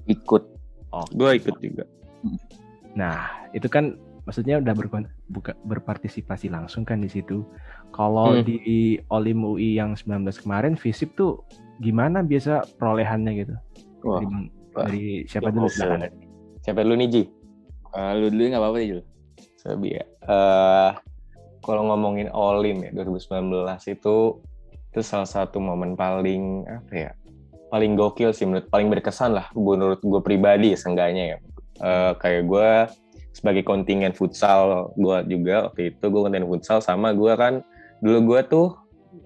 Ikut. 0.07 0.42
Oh, 0.90 1.07
gue 1.14 1.31
ikut 1.38 1.57
juga. 1.62 1.85
Nah 2.94 3.50
itu 3.55 3.66
kan 3.70 3.98
maksudnya 4.26 4.62
udah 4.62 4.74
ber, 4.74 4.87
buka, 5.31 5.53
berpartisipasi 5.66 6.50
langsung 6.50 6.87
kan 6.87 7.03
di 7.03 7.11
situ. 7.11 7.42
Kalau 7.94 8.38
hmm. 8.38 8.46
di 8.46 8.98
Olim 9.11 9.42
UI 9.42 9.79
yang 9.79 9.98
19 9.98 10.26
kemarin, 10.42 10.74
FISIP 10.79 11.18
tuh 11.18 11.42
gimana 11.83 12.22
biasa 12.22 12.66
perolehannya 12.79 13.33
gitu? 13.42 13.55
Wah, 14.07 14.22
dari, 14.22 14.38
dari 14.74 15.05
siapa 15.26 15.50
dulu? 15.50 15.66
Siapa 16.62 16.81
dulu 16.85 16.94
nih 16.98 17.09
Ji? 17.11 17.22
Uh, 17.90 18.12
lu 18.22 18.26
dulu 18.31 18.42
nggak 18.55 18.62
apa-apa 18.62 18.79
Jil. 18.87 19.03
Sebi 19.60 20.00
ya. 20.00 20.04
Uh, 20.24 20.90
kalau 21.60 21.92
ngomongin 21.92 22.32
Olim 22.32 22.80
ya 22.80 22.90
2019 22.96 23.44
itu 23.92 24.40
itu 24.90 25.00
salah 25.06 25.28
satu 25.28 25.62
momen 25.62 25.94
paling 25.94 26.66
apa 26.66 26.92
ya 26.92 27.12
paling 27.70 27.94
gokil 27.94 28.34
sih 28.34 28.48
menurut 28.48 28.66
paling 28.66 28.90
berkesan 28.90 29.38
lah 29.38 29.46
menurut 29.54 30.02
gue 30.02 30.20
pribadi 30.24 30.74
ya 30.74 30.78
seenggaknya 30.80 31.24
ya 31.24 31.38
uh, 31.78 32.12
kayak 32.18 32.50
gue 32.50 32.70
sebagai 33.30 33.62
kontingen 33.62 34.10
futsal 34.10 34.90
gue 34.98 35.16
juga 35.30 35.70
waktu 35.70 35.94
itu 35.94 36.04
gue 36.10 36.20
kontingen 36.26 36.50
futsal 36.50 36.82
sama 36.82 37.14
gue 37.14 37.30
kan 37.38 37.62
dulu 38.02 38.34
gue 38.34 38.40
tuh 38.50 38.66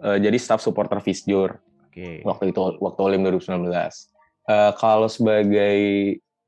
uh, 0.05 0.21
jadi 0.21 0.37
staff 0.37 0.61
supporter 0.61 1.01
Visjur 1.01 1.57
okay. 1.89 2.21
waktu 2.21 2.53
itu 2.53 2.61
waktu 2.85 3.01
Olim 3.01 3.25
2019 3.25 3.65
uh, 3.73 4.73
kalau 4.77 5.09
sebagai 5.09 5.79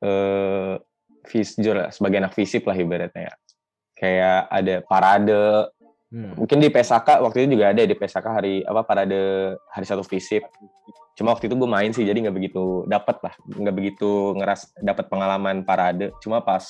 uh, 0.05 0.77
Visjur 1.25 1.89
sebagai 1.89 2.21
anak 2.21 2.37
visip 2.37 2.69
lah 2.69 2.77
ibaratnya 2.77 3.33
ya 3.33 3.35
kayak 3.97 4.47
ada 4.53 4.85
parade. 4.85 5.73
Hmm. 6.07 6.39
mungkin 6.39 6.63
di 6.63 6.71
PSAK 6.71 7.19
waktu 7.19 7.45
itu 7.45 7.59
juga 7.59 7.75
ada 7.75 7.83
di 7.83 7.99
PSAK 7.99 8.27
hari 8.31 8.63
apa 8.63 8.87
parade 8.87 9.59
hari 9.75 9.87
satu 9.91 10.07
visip 10.07 10.47
cuma 11.17 11.33
waktu 11.33 11.49
itu 11.49 11.57
gue 11.57 11.67
main 11.67 11.91
sih 11.97 12.05
jadi 12.05 12.29
nggak 12.29 12.37
begitu 12.37 12.85
dapat 12.85 13.17
lah. 13.25 13.35
Nggak 13.49 13.75
begitu 13.75 14.37
ngeras 14.37 14.69
dapat 14.85 15.09
pengalaman 15.09 15.65
parade. 15.65 16.13
Cuma 16.21 16.45
pas 16.45 16.63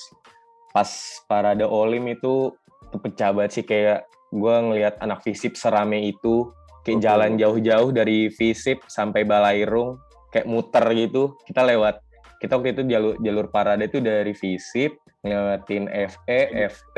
pas 0.70 0.88
parade 1.26 1.66
olim 1.66 2.06
itu 2.14 2.54
tuh 2.94 3.00
pecah 3.02 3.34
banget 3.34 3.50
sih. 3.60 3.64
Kayak 3.66 4.06
gue 4.30 4.54
ngelihat 4.70 5.02
anak 5.02 5.26
visip 5.26 5.58
serame 5.58 6.06
itu 6.06 6.54
kayak 6.86 7.02
okay. 7.02 7.04
jalan 7.04 7.32
jauh-jauh 7.34 7.90
dari 7.90 8.30
visip 8.30 8.86
sampai 8.86 9.26
balairung 9.26 9.98
kayak 10.30 10.46
muter 10.46 10.86
gitu. 10.94 11.34
Kita 11.42 11.66
lewat 11.66 12.05
kita 12.40 12.58
waktu 12.60 12.76
itu 12.76 12.82
jalur 12.88 13.14
jalur 13.20 13.46
parade 13.48 13.88
itu 13.88 13.98
dari 14.00 14.32
visip 14.36 15.00
ngelewatin 15.26 15.90
FE, 15.90 16.40
FT, 16.70 16.96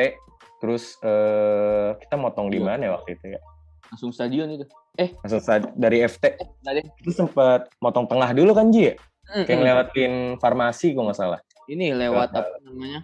terus 0.61 0.99
uh, 1.01 1.97
kita 1.97 2.15
motong 2.21 2.53
di 2.53 2.61
iya. 2.61 2.67
mana 2.67 2.83
ya 2.85 2.93
waktu 3.01 3.17
itu 3.17 3.27
ya? 3.39 3.41
Langsung 3.89 4.11
stadion 4.13 4.49
itu. 4.53 4.65
Eh, 5.01 5.17
langsung 5.25 5.41
stadion, 5.41 5.73
dari 5.79 6.05
FT. 6.05 6.25
Eh, 6.37 6.85
itu 7.01 7.11
sempat 7.15 7.73
motong 7.81 8.05
tengah 8.05 8.31
dulu 8.37 8.53
kan 8.53 8.69
Ji 8.69 8.93
ya? 8.93 8.95
Mm, 9.29 9.45
Kayak 9.45 9.59
ngelewatin 9.61 10.13
farmasi 10.41 10.93
kok 10.93 11.05
nggak 11.09 11.19
salah. 11.19 11.41
Ini 11.69 11.97
lewat 11.97 12.33
apa 12.37 12.57
namanya? 12.65 13.01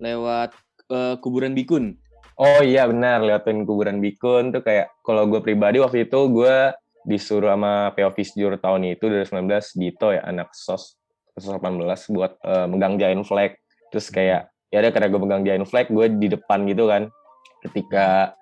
Lewat 0.00 0.50
uh, 0.92 1.14
kuburan 1.20 1.56
Bikun. 1.56 1.96
Oh 2.38 2.62
iya 2.62 2.86
benar, 2.86 3.18
lewatin 3.24 3.66
kuburan 3.66 3.98
Bikun 3.98 4.54
tuh 4.54 4.62
kayak 4.62 4.94
kalau 5.02 5.26
gue 5.26 5.42
pribadi 5.42 5.82
waktu 5.82 6.06
itu 6.06 6.18
gue 6.30 6.70
disuruh 7.08 7.56
sama 7.56 7.90
PO 7.96 8.10
Visjur 8.14 8.52
tahun 8.60 8.94
itu 8.94 9.08
2019 9.08 9.80
Dito 9.80 10.12
ya 10.12 10.22
anak 10.28 10.52
SOS 10.52 10.97
18 11.40 12.14
buat 12.14 12.32
uh, 12.42 12.66
megang 12.66 12.98
giant 12.98 13.24
flag. 13.24 13.54
Terus 13.94 14.10
kayak 14.10 14.50
ya 14.68 14.76
ada 14.84 14.92
karena 14.92 15.08
gue 15.08 15.20
pegang 15.22 15.42
giant 15.46 15.66
flag 15.68 15.86
gue 15.88 16.06
di 16.18 16.28
depan 16.28 16.66
gitu 16.68 16.90
kan. 16.90 17.08
Ketika 17.64 18.36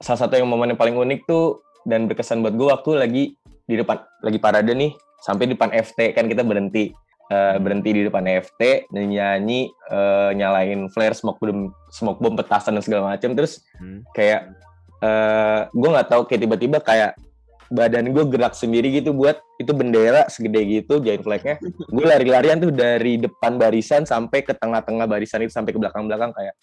salah 0.00 0.20
satu 0.26 0.36
yang 0.36 0.48
momen 0.48 0.74
yang 0.74 0.80
paling 0.80 0.96
unik 0.96 1.24
tuh 1.28 1.60
dan 1.86 2.10
berkesan 2.10 2.42
buat 2.44 2.54
gue 2.56 2.68
waktu 2.68 2.90
lagi 2.98 3.24
di 3.66 3.74
depan 3.78 3.98
lagi 4.22 4.38
parade 4.38 4.72
nih 4.74 4.92
sampai 5.22 5.48
di 5.48 5.52
depan 5.58 5.72
FT 5.72 6.14
kan 6.14 6.30
kita 6.30 6.42
berhenti 6.46 6.92
uh, 7.32 7.56
berhenti 7.58 7.90
di 7.94 8.02
depan 8.06 8.26
FT 8.26 8.92
dan 8.92 9.04
nyanyi 9.10 9.70
uh, 9.90 10.30
nyalain 10.36 10.86
flare 10.92 11.16
smoke 11.16 11.40
bomb 11.40 11.72
smoke 11.90 12.20
bomb 12.22 12.38
petasan 12.38 12.76
dan 12.78 12.84
segala 12.84 13.16
macam 13.16 13.34
terus 13.34 13.64
hmm. 13.80 14.06
kayak 14.12 14.54
uh, 15.02 15.66
gue 15.72 15.88
nggak 15.88 16.08
tahu 16.10 16.22
kayak 16.28 16.40
tiba-tiba 16.46 16.78
kayak 16.82 17.18
badan 17.66 18.14
gue 18.14 18.24
gerak 18.30 18.54
sendiri 18.54 18.94
gitu 18.94 19.10
buat 19.10 19.42
itu 19.58 19.72
bendera 19.74 20.30
segede 20.30 20.62
gitu 20.66 21.02
giant 21.02 21.22
flagnya. 21.26 21.56
Gue 21.90 22.04
lari-larian 22.06 22.62
tuh 22.62 22.70
dari 22.70 23.18
depan 23.18 23.58
barisan 23.58 24.06
sampai 24.06 24.46
ke 24.46 24.54
tengah-tengah 24.54 25.06
barisan 25.10 25.42
itu 25.42 25.52
sampai 25.54 25.74
ke 25.74 25.78
belakang-belakang 25.82 26.30
kayak. 26.30 26.54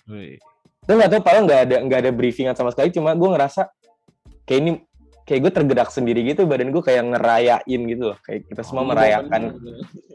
Tuh 0.84 0.94
nggak 0.96 1.10
tahu 1.12 1.22
paling 1.24 1.44
nggak 1.48 1.62
ada 1.70 1.78
nggak 1.84 2.00
ada 2.08 2.12
briefingan 2.12 2.56
sama 2.56 2.72
sekali 2.72 2.92
cuma 2.92 3.16
gue 3.16 3.30
ngerasa 3.30 3.72
kayak 4.48 4.60
ini 4.60 4.72
kayak 5.24 5.40
gue 5.48 5.52
tergerak 5.56 5.90
sendiri 5.92 6.20
gitu 6.28 6.44
badan 6.44 6.72
gue 6.72 6.84
kayak 6.84 7.04
ngerayain 7.04 7.82
gitu 7.88 8.04
loh. 8.16 8.18
Kayak 8.24 8.48
kita 8.48 8.62
semua 8.64 8.84
oh, 8.84 8.90
merayakan 8.92 9.60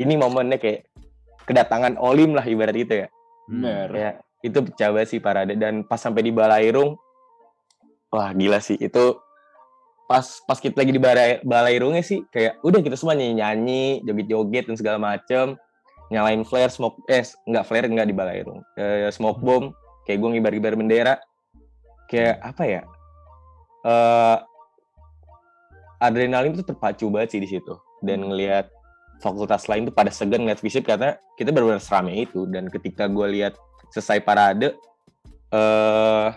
ini 0.01 0.14
momennya 0.16 0.57
kayak 0.57 0.88
kedatangan 1.44 2.01
Olim 2.01 2.33
lah 2.33 2.44
ibarat 2.48 2.77
itu 2.77 3.05
ya. 3.05 3.09
Benar 3.48 3.88
ya 3.92 4.11
itu 4.40 4.59
pecah 4.64 4.92
sih 5.05 5.20
parade. 5.20 5.53
Dan 5.61 5.85
pas 5.85 6.01
sampai 6.01 6.24
di 6.24 6.33
Balairung 6.33 6.96
wah 8.09 8.33
gila 8.33 8.61
sih 8.64 8.81
itu 8.81 9.20
pas 10.09 10.25
pas 10.49 10.57
kita 10.57 10.81
lagi 10.81 10.97
di 10.97 11.01
balai 11.01 11.38
balairungnya 11.44 12.01
sih 12.01 12.25
kayak 12.33 12.57
udah 12.64 12.81
kita 12.81 12.97
semua 12.97 13.12
nyanyi 13.12 13.44
nyanyi 13.44 13.85
joget 14.09 14.27
joget 14.27 14.64
dan 14.64 14.77
segala 14.81 14.97
macem 14.97 15.61
nyalain 16.09 16.40
flare 16.49 16.73
smoke 16.73 16.97
eh 17.12 17.21
nggak 17.21 17.64
flare 17.68 17.92
nggak 17.92 18.09
di 18.09 18.16
balairung 18.16 18.64
eh, 18.81 19.12
smoke 19.12 19.44
bomb 19.44 19.77
kayak 20.09 20.25
gue 20.25 20.31
ngibar 20.33 20.53
ngibar 20.57 20.75
bendera. 20.81 21.14
Kayak 22.09 22.40
apa 22.40 22.62
ya 22.64 22.83
uh, 23.85 24.40
adrenalin 26.01 26.57
itu 26.57 26.64
terpacu 26.64 27.12
banget 27.12 27.37
sih 27.37 27.40
di 27.44 27.49
situ. 27.53 27.77
Dan 28.01 28.25
ngelihat 28.33 28.73
fakultas 29.21 29.68
lain 29.68 29.85
tuh 29.85 29.92
pada 29.92 30.09
segan 30.09 30.49
ngeliat 30.49 30.64
fisik 30.64 30.88
karena 30.88 31.21
kita 31.37 31.53
benar-benar 31.53 31.85
serame 31.85 32.25
itu. 32.25 32.49
Dan 32.49 32.73
ketika 32.73 33.05
gue 33.05 33.29
lihat 33.29 33.61
selesai 33.92 34.25
parade 34.25 34.73
eh 35.53 36.29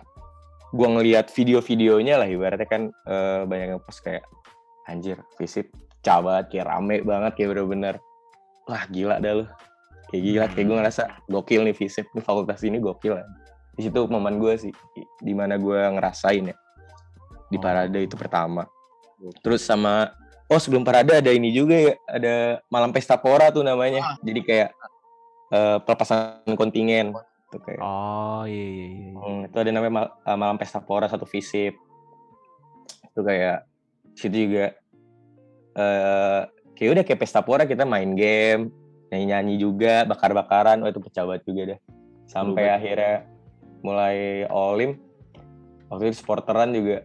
gue 0.71 0.87
ngelihat 0.87 1.27
video-videonya 1.31 2.15
lah 2.19 2.27
ibaratnya 2.27 2.67
kan 2.67 2.91
uh, 3.07 3.43
banyak 3.43 3.75
yang 3.75 3.81
post 3.83 4.01
kayak 4.03 4.23
anjir 4.87 5.19
fisik 5.35 5.71
cabat 6.01 6.47
kayak 6.47 6.71
rame 6.71 7.03
banget 7.03 7.35
kayak 7.37 7.55
bener-bener. 7.55 7.95
Wah 8.65 8.87
gila 8.87 9.19
dah 9.19 9.43
lu. 9.43 9.45
Kayak 10.09 10.23
gila 10.23 10.45
kayak 10.51 10.65
gue 10.67 10.77
ngerasa 10.79 11.03
gokil 11.27 11.61
nih 11.67 11.75
fisik 11.75 12.07
nih 12.15 12.23
fakultas 12.23 12.63
ini 12.63 12.79
gokil 12.79 13.19
lah 13.19 13.27
di 13.71 13.87
situ 13.87 14.03
momen 14.07 14.35
gue 14.37 14.53
sih 14.59 14.73
di 15.23 15.33
mana 15.33 15.55
gue 15.55 15.79
ngerasain 15.79 16.51
ya 16.51 16.55
di 17.47 17.57
oh. 17.57 17.61
parade 17.61 17.99
itu 18.03 18.15
pertama. 18.15 18.67
Terus 19.43 19.63
sama 19.63 20.11
oh 20.51 20.59
sebelum 20.59 20.83
parade 20.83 21.15
ada 21.15 21.31
ini 21.31 21.55
juga 21.55 21.75
ya 21.77 21.93
ada 22.07 22.35
malam 22.67 22.91
pesta 22.91 23.15
pora 23.19 23.51
tuh 23.51 23.63
namanya. 23.63 24.03
Ah. 24.03 24.17
jadi 24.23 24.41
kayak 24.43 24.69
uh, 25.51 25.77
pelepasan 25.83 26.55
kontingen 26.55 27.15
tuh 27.51 27.61
kayak 27.61 27.79
oh 27.83 28.47
iya 28.47 28.65
iya, 28.65 28.87
iya. 28.87 28.87
iya. 29.11 29.11
Hmm, 29.19 29.41
itu 29.45 29.57
ada 29.59 29.69
namanya 29.75 29.93
mal 29.93 30.05
uh, 30.23 30.37
malam 30.39 30.57
pesta 30.57 30.79
pora 30.79 31.11
satu 31.11 31.27
visip 31.27 31.75
itu 33.11 33.21
kayak 33.21 33.67
situ 34.15 34.47
juga 34.47 34.65
uh, 35.75 36.47
kayak 36.79 36.89
udah 36.95 37.03
kayak 37.03 37.19
pesta 37.19 37.43
pora 37.43 37.67
kita 37.67 37.83
main 37.83 38.15
game 38.15 38.71
nyanyi 39.11 39.25
nyanyi 39.27 39.55
juga 39.59 40.07
bakar 40.07 40.31
bakaran 40.31 40.79
oh 40.81 40.87
itu 40.87 41.03
pecah 41.03 41.27
banget 41.27 41.43
juga 41.43 41.61
deh 41.75 41.79
sampai 42.31 42.63
Lupa. 42.71 42.75
akhirnya 42.79 43.15
mulai 43.83 44.17
olim 44.47 44.95
waktu 45.91 46.15
itu 46.15 46.23
supporteran 46.23 46.71
juga 46.71 47.03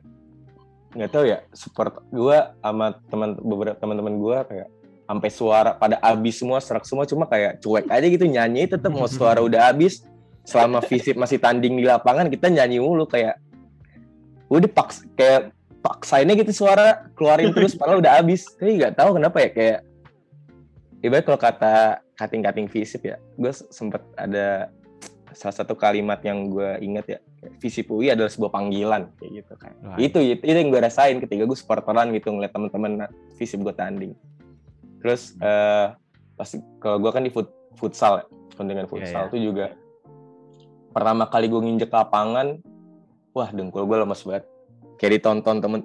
nggak 0.94 1.10
tahu 1.10 1.24
ya 1.26 1.42
support 1.50 2.00
gue 2.08 2.38
sama 2.62 2.94
teman 3.10 3.34
beberapa 3.36 3.76
teman-teman 3.76 4.14
gue 4.16 4.38
kayak 4.48 4.68
sampai 5.06 5.30
suara 5.30 5.70
pada 5.74 5.98
habis 6.02 6.38
semua 6.38 6.58
serak 6.62 6.86
semua 6.86 7.04
cuma 7.04 7.26
kayak 7.26 7.62
cuek 7.62 7.86
aja 7.90 8.06
gitu 8.06 8.24
nyanyi 8.26 8.70
tetap 8.70 8.94
mau 8.94 9.10
suara 9.10 9.42
udah 9.48 9.70
habis 9.70 10.06
selama 10.46 10.78
visip 10.86 11.18
masih 11.18 11.42
tanding 11.42 11.74
di 11.74 11.84
lapangan 11.84 12.30
kita 12.30 12.46
nyanyi 12.46 12.78
mulu 12.78 13.04
kayak 13.04 13.42
udah 14.46 14.70
paks 14.70 15.02
kayak 15.18 15.50
paksainnya 15.82 16.38
gitu 16.38 16.54
suara 16.54 17.10
keluarin 17.18 17.50
terus 17.50 17.74
padahal 17.78 17.98
udah 17.98 18.22
habis 18.22 18.46
tapi 18.54 18.78
nggak 18.78 18.94
tahu 18.94 19.18
kenapa 19.18 19.36
ya 19.42 19.50
kayak 19.50 19.78
ibarat 21.02 21.24
kalau 21.26 21.40
kata 21.42 21.74
kating-kating 22.14 22.70
visip 22.70 23.02
ya 23.02 23.18
gue 23.36 23.52
sempet 23.52 24.00
ada 24.14 24.70
salah 25.36 25.52
satu 25.52 25.76
kalimat 25.76 26.22
yang 26.24 26.48
gue 26.48 26.80
inget 26.80 27.06
ya 27.06 27.18
visi 27.60 27.84
UI 27.84 28.08
adalah 28.08 28.32
sebuah 28.32 28.54
panggilan 28.54 29.12
kayak 29.20 29.44
gitu 29.44 29.54
kan 29.60 29.72
Wah. 29.84 29.98
itu, 30.00 30.18
itu 30.22 30.42
itu 30.46 30.56
yang 30.56 30.70
gue 30.72 30.80
rasain 30.80 31.18
ketika 31.20 31.44
gue 31.44 31.58
supporteran 31.58 32.08
gitu 32.14 32.32
ngeliat 32.32 32.54
teman-teman 32.54 33.10
visi 33.36 33.58
gue 33.58 33.74
tanding 33.76 34.16
terus 35.04 35.36
uh, 35.44 35.92
pasti 36.40 36.62
kalau 36.80 37.02
gue 37.02 37.10
kan 37.12 37.22
di 37.22 37.30
foot, 37.30 37.52
futsal 37.76 38.24
ya 38.24 38.24
dengan 38.56 38.88
iya, 38.88 38.90
futsal 38.90 39.12
yeah, 39.12 39.20
yeah. 39.20 39.28
itu 39.28 39.38
juga 39.52 39.66
pertama 40.96 41.28
kali 41.28 41.52
gue 41.52 41.60
nginjek 41.60 41.92
lapangan 41.92 42.56
wah 43.36 43.52
dengkul 43.52 43.84
gue 43.84 43.96
lemes 44.00 44.24
banget. 44.24 44.48
Kayak 44.96 45.20
ditonton 45.20 45.60
temen 45.60 45.80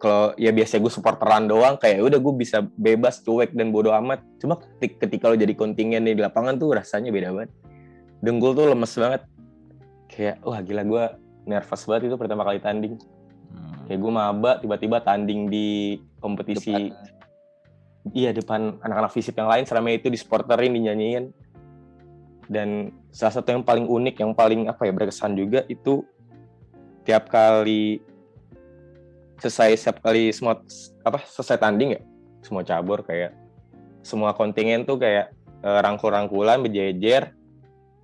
kalau 0.00 0.32
ya 0.40 0.56
biasa 0.56 0.80
gue 0.80 0.88
supporteran 0.88 1.44
doang 1.44 1.76
kayak 1.76 2.00
udah 2.00 2.16
gue 2.16 2.32
bisa 2.32 2.64
bebas 2.80 3.20
cuek 3.20 3.52
dan 3.52 3.68
bodo 3.68 3.92
amat. 3.92 4.24
Cuma 4.40 4.56
ketika, 4.56 5.04
ketika 5.04 5.28
lo 5.28 5.36
jadi 5.36 5.52
kontingen 5.52 6.08
nih 6.08 6.16
di 6.16 6.24
lapangan 6.24 6.56
tuh 6.56 6.80
rasanya 6.80 7.12
beda 7.12 7.36
banget. 7.36 7.52
Dengkul 8.24 8.56
tuh 8.56 8.72
lemes 8.72 8.88
banget. 8.96 9.22
Kayak 10.08 10.40
wah 10.40 10.60
gila 10.64 10.82
gue 10.88 11.04
nervous 11.44 11.82
banget 11.84 12.02
itu 12.08 12.16
pertama 12.16 12.48
kali 12.48 12.58
tanding. 12.64 12.96
Hmm. 13.54 13.84
kayak 13.86 14.00
gue 14.00 14.12
maba 14.16 14.52
tiba-tiba 14.64 14.98
tanding 15.04 15.46
di 15.46 16.00
kompetisi 16.18 16.90
depan. 16.90 18.10
iya 18.16 18.34
depan 18.34 18.80
anak-anak 18.82 19.12
fisip 19.12 19.36
yang 19.36 19.46
lain 19.46 19.62
selama 19.68 19.94
itu 19.94 20.10
di 20.10 20.18
sporterin 20.18 20.74
dinyanyiin 20.74 21.43
dan 22.48 22.92
salah 23.14 23.34
satu 23.40 23.54
yang 23.54 23.64
paling 23.64 23.88
unik 23.88 24.20
yang 24.20 24.32
paling 24.36 24.68
apa 24.68 24.84
ya 24.84 24.92
berkesan 24.92 25.36
juga 25.38 25.64
itu 25.68 26.04
tiap 27.04 27.28
kali 27.28 28.00
selesai 29.40 29.76
setiap 29.76 30.00
kali 30.04 30.32
semua 30.32 30.60
apa 31.04 31.18
selesai 31.24 31.60
tanding 31.60 32.00
ya 32.00 32.02
semua 32.44 32.62
cabur 32.64 33.04
kayak 33.04 33.32
semua 34.04 34.36
kontingen 34.36 34.84
tuh 34.84 35.00
kayak 35.00 35.32
uh, 35.64 35.80
rangkul-rangkulan 35.80 36.60
berjejer 36.60 37.32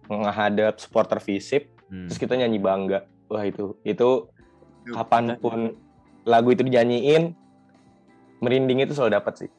menghadap 0.09 0.81
supporter 0.81 1.21
visip 1.21 1.69
hmm. 1.93 2.09
terus 2.09 2.19
kita 2.19 2.35
nyanyi 2.35 2.59
bangga 2.59 3.05
wah 3.29 3.45
itu 3.45 3.77
itu 3.85 4.27
kapan 4.91 5.37
pun 5.39 5.77
lagu 6.25 6.51
itu 6.51 6.65
dinyanyiin 6.67 7.37
merinding 8.41 8.83
itu 8.85 8.97
selalu 8.97 9.21
dapat 9.21 9.47
sih 9.47 9.51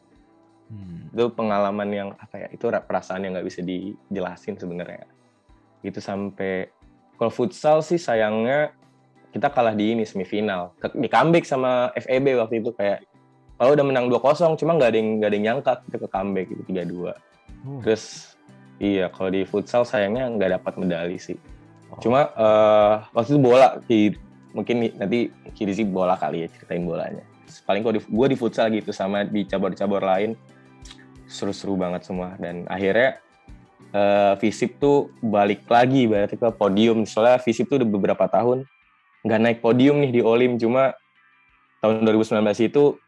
hmm. 0.72 1.12
itu 1.12 1.26
pengalaman 1.36 1.90
yang 1.92 2.10
apa 2.16 2.48
ya 2.48 2.48
itu 2.50 2.72
perasaan 2.72 3.28
yang 3.28 3.36
nggak 3.36 3.48
bisa 3.48 3.60
dijelasin 3.60 4.56
sebenarnya 4.56 5.04
itu 5.84 6.00
sampai 6.00 6.72
kalau 7.20 7.30
futsal 7.30 7.84
sih 7.84 8.00
sayangnya 8.00 8.72
kita 9.36 9.52
kalah 9.52 9.76
di 9.76 9.96
ini 9.96 10.08
semifinal 10.08 10.72
di 10.96 11.12
comeback 11.12 11.44
sama 11.44 11.92
FEB 12.00 12.40
waktu 12.40 12.64
itu 12.64 12.72
kayak 12.72 13.04
kalau 13.60 13.78
udah 13.78 13.86
menang 13.86 14.10
2-0 14.10 14.58
cuma 14.58 14.80
nggak 14.80 14.90
ada 14.90 14.98
yang 14.98 15.10
nggak 15.20 15.30
ada 15.30 15.36
yang 15.36 15.46
nyangka 15.52 15.74
kita 15.86 15.98
ke 16.02 16.08
comeback 16.08 16.48
itu 16.50 16.64
3-2 16.66 16.72
hmm. 16.72 17.82
terus 17.86 18.32
Iya, 18.82 19.14
kalau 19.14 19.30
di 19.30 19.46
futsal 19.46 19.86
sayangnya 19.86 20.26
nggak 20.26 20.58
dapat 20.58 20.74
medali 20.82 21.22
sih. 21.22 21.38
Oh. 21.94 22.02
Cuma 22.02 22.34
uh, 22.34 23.06
waktu 23.14 23.38
itu 23.38 23.40
bola, 23.40 23.78
di, 23.86 24.10
mungkin 24.58 24.90
nanti 24.98 25.30
kiri 25.54 25.78
sih 25.78 25.86
bola 25.86 26.18
kali 26.18 26.42
ya 26.42 26.48
ceritain 26.50 26.82
bolanya. 26.82 27.22
Paling 27.70 27.86
kalau 27.86 28.02
gue 28.02 28.28
di 28.34 28.38
futsal 28.42 28.74
gitu 28.74 28.90
sama 28.90 29.22
di 29.22 29.46
cabur-cabur 29.46 30.02
lain 30.02 30.34
seru-seru 31.32 31.80
banget 31.80 32.04
semua 32.04 32.36
dan 32.36 32.68
akhirnya 32.68 33.24
uh, 33.96 34.36
Visip 34.36 34.76
tuh 34.84 35.16
balik 35.24 35.64
lagi 35.72 36.06
berarti 36.12 36.36
ke 36.36 36.52
podium. 36.52 37.08
Soalnya 37.08 37.40
Visip 37.40 37.72
tuh 37.72 37.80
udah 37.80 37.90
beberapa 37.90 38.28
tahun 38.28 38.68
nggak 39.24 39.40
naik 39.40 39.60
podium 39.64 40.04
nih 40.04 40.12
di 40.12 40.22
Olim, 40.26 40.60
cuma 40.60 40.92
tahun 41.80 42.04
2019 42.04 42.68
itu 42.68 43.00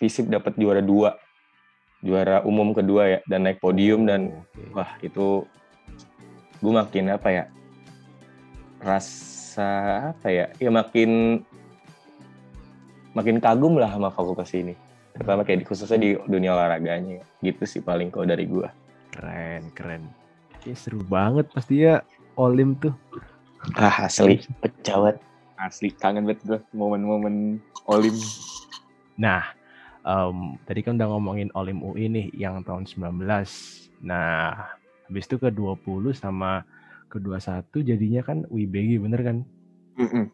Visip 0.00 0.26
dapat 0.26 0.58
juara 0.58 0.82
dua 0.82 1.14
juara 2.00 2.40
umum 2.48 2.72
kedua 2.72 3.02
ya 3.12 3.20
dan 3.28 3.44
naik 3.44 3.60
podium 3.60 4.08
dan 4.08 4.40
okay. 4.56 4.72
wah 4.72 4.90
itu 5.04 5.44
gue 6.60 6.72
makin 6.72 7.12
apa 7.12 7.28
ya 7.28 7.44
rasa 8.80 10.08
apa 10.16 10.28
ya 10.32 10.46
ya 10.56 10.72
makin 10.72 11.44
makin 13.12 13.36
kagum 13.36 13.76
lah 13.76 13.92
sama 13.92 14.08
fakultas 14.08 14.48
ini 14.56 14.72
terutama 15.16 15.42
kayak 15.42 15.62
di, 15.62 15.64
khususnya 15.66 15.98
di 15.98 16.10
dunia 16.26 16.54
olahraganya 16.54 17.22
gitu 17.42 17.62
sih 17.66 17.82
paling 17.82 18.08
kalau 18.12 18.26
dari 18.28 18.46
gue 18.46 18.68
keren 19.14 19.70
keren 19.74 20.02
ya, 20.64 20.74
seru 20.76 21.02
banget 21.02 21.50
pasti 21.50 21.84
ya 21.84 22.04
olim 22.38 22.78
tuh 22.78 22.94
ah 23.76 24.08
asli 24.08 24.40
pecawat 24.62 25.18
asli 25.60 25.92
kangen 25.92 26.24
banget 26.24 26.40
gue 26.46 26.58
momen-momen 26.72 27.60
olim 27.90 28.16
nah 29.20 29.52
um, 30.04 30.56
tadi 30.64 30.80
kan 30.84 30.96
udah 30.96 31.08
ngomongin 31.16 31.48
Olim 31.56 31.84
UI 31.84 32.08
nih 32.08 32.26
yang 32.36 32.64
tahun 32.64 32.88
19. 32.88 33.24
Nah, 34.04 34.54
habis 35.08 35.24
itu 35.28 35.36
ke 35.36 35.48
20 35.52 36.16
sama 36.16 36.64
ke 37.10 37.18
21 37.18 37.66
jadinya 37.84 38.22
kan 38.24 38.46
UIBG 38.48 39.02
bener 39.02 39.20
kan? 39.20 39.36
Mm 39.98 40.08
-hmm. 40.08 40.24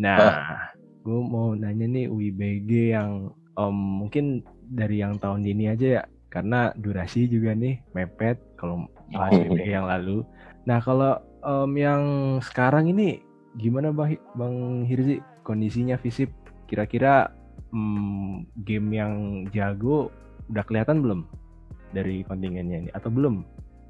Nah, 0.00 0.18
uh. 0.18 0.62
gue 1.04 1.20
mau 1.20 1.54
nanya 1.54 1.86
nih 1.86 2.06
UIBG 2.10 2.96
yang 2.96 3.30
um, 3.58 4.04
mungkin 4.04 4.42
dari 4.64 5.00
yang 5.02 5.18
tahun 5.18 5.44
ini 5.44 5.74
aja 5.74 5.86
ya, 6.00 6.02
karena 6.32 6.74
durasi 6.74 7.26
juga 7.30 7.54
nih 7.54 7.80
mepet 7.94 8.40
kalau 8.58 8.88
bahas 9.12 9.34
UIBG 9.36 9.68
yang 9.70 9.86
lalu. 9.86 10.26
Nah, 10.64 10.78
kalau 10.80 11.20
um, 11.44 11.70
yang 11.76 12.02
sekarang 12.40 12.90
ini 12.90 13.20
gimana 13.54 13.94
Bang, 13.94 14.18
Bang 14.34 14.82
Hirzi 14.88 15.22
kondisinya 15.46 15.94
visip 16.00 16.32
kira-kira 16.66 17.30
hmm, 17.70 18.50
game 18.64 18.88
yang 18.90 19.12
jago 19.52 20.10
udah 20.50 20.64
kelihatan 20.66 21.04
belum 21.04 21.20
dari 21.94 22.26
kontingennya 22.26 22.88
ini 22.88 22.90
atau 22.90 23.12
belum 23.12 23.44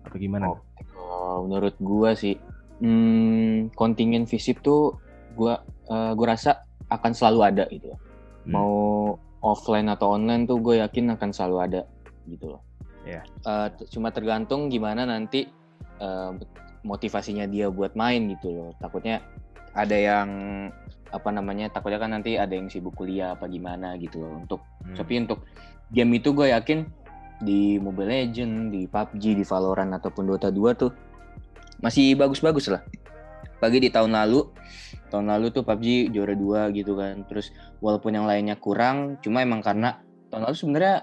atau 0.05 0.19
gimana? 0.21 0.53
Oh, 0.53 0.61
oh 0.99 1.37
menurut 1.49 1.73
gua 1.81 2.13
sih 2.13 2.37
Hmm, 2.83 3.71
kontingen 3.79 4.27
visip 4.27 4.59
tuh 4.59 4.99
gue 5.39 5.55
uh, 5.89 6.13
gue 6.13 6.27
rasa 6.27 6.67
akan 6.91 7.13
selalu 7.15 7.41
ada 7.47 7.65
gitu. 7.71 7.95
Hmm. 8.45 8.51
Mau 8.51 8.75
offline 9.45 9.93
atau 9.93 10.17
online 10.17 10.49
tuh 10.49 10.57
gue 10.65 10.81
yakin 10.81 11.13
akan 11.21 11.31
selalu 11.31 11.57
ada 11.61 11.83
gitu 12.25 12.57
loh. 12.57 12.63
Yeah. 13.05 13.29
Uh, 13.45 13.69
cuma 13.93 14.09
tergantung 14.09 14.73
gimana 14.73 15.05
nanti 15.05 15.53
uh, 16.01 16.33
motivasinya 16.81 17.45
dia 17.45 17.69
buat 17.69 17.93
main 17.93 18.33
gitu 18.33 18.49
loh. 18.49 18.71
Takutnya 18.81 19.21
ada 19.77 19.93
yang 19.93 20.29
apa 21.13 21.29
namanya 21.31 21.69
takutnya 21.71 22.01
kan 22.01 22.11
nanti 22.17 22.41
ada 22.41 22.57
yang 22.57 22.73
sibuk 22.73 22.97
kuliah 22.97 23.39
apa 23.39 23.47
gimana 23.47 23.95
gitu 24.03 24.19
loh 24.19 24.35
untuk 24.35 24.67
hmm. 24.83 24.99
tapi 24.99 25.23
untuk 25.23 25.47
game 25.95 26.19
itu 26.19 26.35
gue 26.35 26.51
yakin 26.51 26.91
di 27.43 27.77
Mobile 27.83 28.11
Legend, 28.11 28.71
di 28.71 28.87
PUBG, 28.87 29.35
di 29.35 29.45
Valorant 29.45 29.91
ataupun 29.99 30.25
Dota 30.27 30.49
2 30.49 30.81
tuh 30.81 30.91
masih 31.83 32.15
bagus-bagus 32.15 32.71
lah. 32.71 32.83
Pagi 33.59 33.83
di 33.83 33.91
tahun 33.93 34.15
lalu, 34.15 34.49
tahun 35.13 35.31
lalu 35.31 35.53
tuh 35.53 35.63
PUBG 35.67 36.11
juara 36.13 36.35
dua 36.37 36.73
gitu 36.73 36.97
kan. 36.97 37.25
Terus 37.29 37.53
walaupun 37.81 38.17
yang 38.17 38.27
lainnya 38.29 38.57
kurang, 38.57 39.21
cuma 39.21 39.45
emang 39.45 39.61
karena 39.61 40.01
tahun 40.31 40.49
lalu 40.51 40.57
sebenarnya 40.57 40.97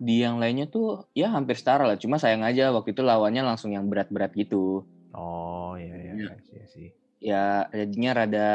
di 0.00 0.26
yang 0.26 0.36
lainnya 0.42 0.66
tuh 0.66 1.06
ya 1.14 1.30
hampir 1.30 1.54
setara 1.56 1.86
lah. 1.86 1.96
Cuma 2.00 2.18
sayang 2.18 2.42
aja 2.42 2.74
waktu 2.74 2.92
itu 2.92 3.02
lawannya 3.04 3.42
langsung 3.46 3.72
yang 3.72 3.86
berat-berat 3.86 4.34
gitu. 4.34 4.84
Oh 5.14 5.78
iya 5.78 5.94
iya, 5.94 6.12
iya 6.18 6.34
sih 6.42 6.62
sih. 6.66 6.88
Ya 7.22 7.70
jadinya 7.70 8.24
rada 8.24 8.48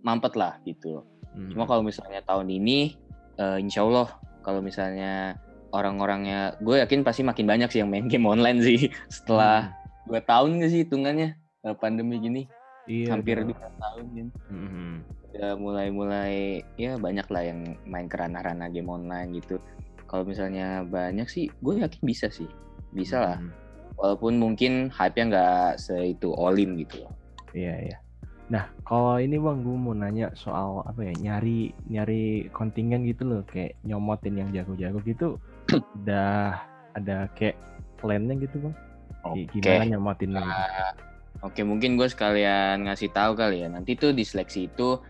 mampet 0.00 0.34
lah 0.34 0.58
gitu. 0.64 1.04
Hmm. 1.36 1.52
Cuma 1.52 1.68
kalau 1.68 1.84
misalnya 1.84 2.24
tahun 2.24 2.48
ini, 2.48 2.96
uh, 3.36 3.60
insya 3.60 3.84
Allah 3.84 4.08
kalau 4.40 4.64
misalnya 4.64 5.36
orang-orangnya, 5.74 6.56
gue 6.62 6.80
yakin 6.80 7.04
pasti 7.04 7.26
makin 7.26 7.44
banyak 7.44 7.68
sih 7.68 7.84
yang 7.84 7.92
main 7.92 8.08
game 8.08 8.24
online 8.24 8.62
sih 8.64 8.88
setelah 9.12 9.68
hmm. 9.68 10.08
dua 10.08 10.20
tahun 10.24 10.62
gak 10.62 10.70
sih 10.72 10.80
hitungannya 10.86 11.36
eh, 11.36 11.76
pandemi 11.76 12.16
gini. 12.16 12.48
Iya, 12.86 13.18
hampir 13.18 13.42
dua 13.42 13.68
tahun 13.82 14.06
kan. 14.14 14.28
Hmm. 14.50 14.94
Udah 15.34 15.52
mulai-mulai 15.58 16.64
ya 16.80 16.96
banyak 16.96 17.26
lah 17.28 17.42
yang 17.44 17.60
main 17.84 18.06
kerana 18.06 18.40
ranah 18.40 18.70
game 18.70 18.88
online 18.88 19.36
gitu. 19.36 19.60
Kalau 20.06 20.22
misalnya 20.22 20.86
banyak 20.86 21.26
sih, 21.26 21.50
gue 21.58 21.82
yakin 21.82 22.02
bisa 22.06 22.30
sih, 22.30 22.46
bisa 22.94 23.18
lah. 23.18 23.38
Hmm. 23.42 23.52
Walaupun 23.98 24.38
mungkin 24.38 24.88
hype-nya 24.94 25.24
nggak 25.28 25.70
seitu 25.82 26.30
olim 26.30 26.78
gitu 26.78 27.04
loh. 27.04 27.12
Iya 27.56 27.74
iya. 27.90 27.98
Nah, 28.46 28.70
kalau 28.86 29.18
ini 29.18 29.42
bang, 29.42 29.58
gue 29.66 29.74
mau 29.74 29.90
nanya 29.90 30.30
soal 30.38 30.86
apa 30.86 31.02
ya 31.02 31.14
nyari 31.18 31.74
nyari 31.90 32.46
kontingen 32.54 33.02
gitu 33.02 33.26
loh, 33.26 33.42
kayak 33.42 33.74
nyomotin 33.82 34.38
yang 34.38 34.54
jago-jago 34.54 35.02
gitu, 35.02 35.28
udah 36.06 36.54
ada 36.94 37.26
kayak 37.34 37.58
plannya 37.98 38.38
gitu 38.38 38.70
bang? 38.70 38.74
Okay. 39.26 39.58
Gimana 39.58 39.84
nyomotinnya? 39.90 40.38
Uh, 40.38 40.46
gitu? 40.46 41.15
Oke, 41.44 41.64
mungkin 41.64 42.00
gue 42.00 42.08
sekalian 42.08 42.88
ngasih 42.88 43.12
tahu 43.12 43.36
kali 43.36 43.64
ya. 43.64 43.68
Nanti 43.68 43.96
tuh 43.96 44.16
di 44.16 44.24
seleksi 44.24 44.72
itu, 44.72 45.00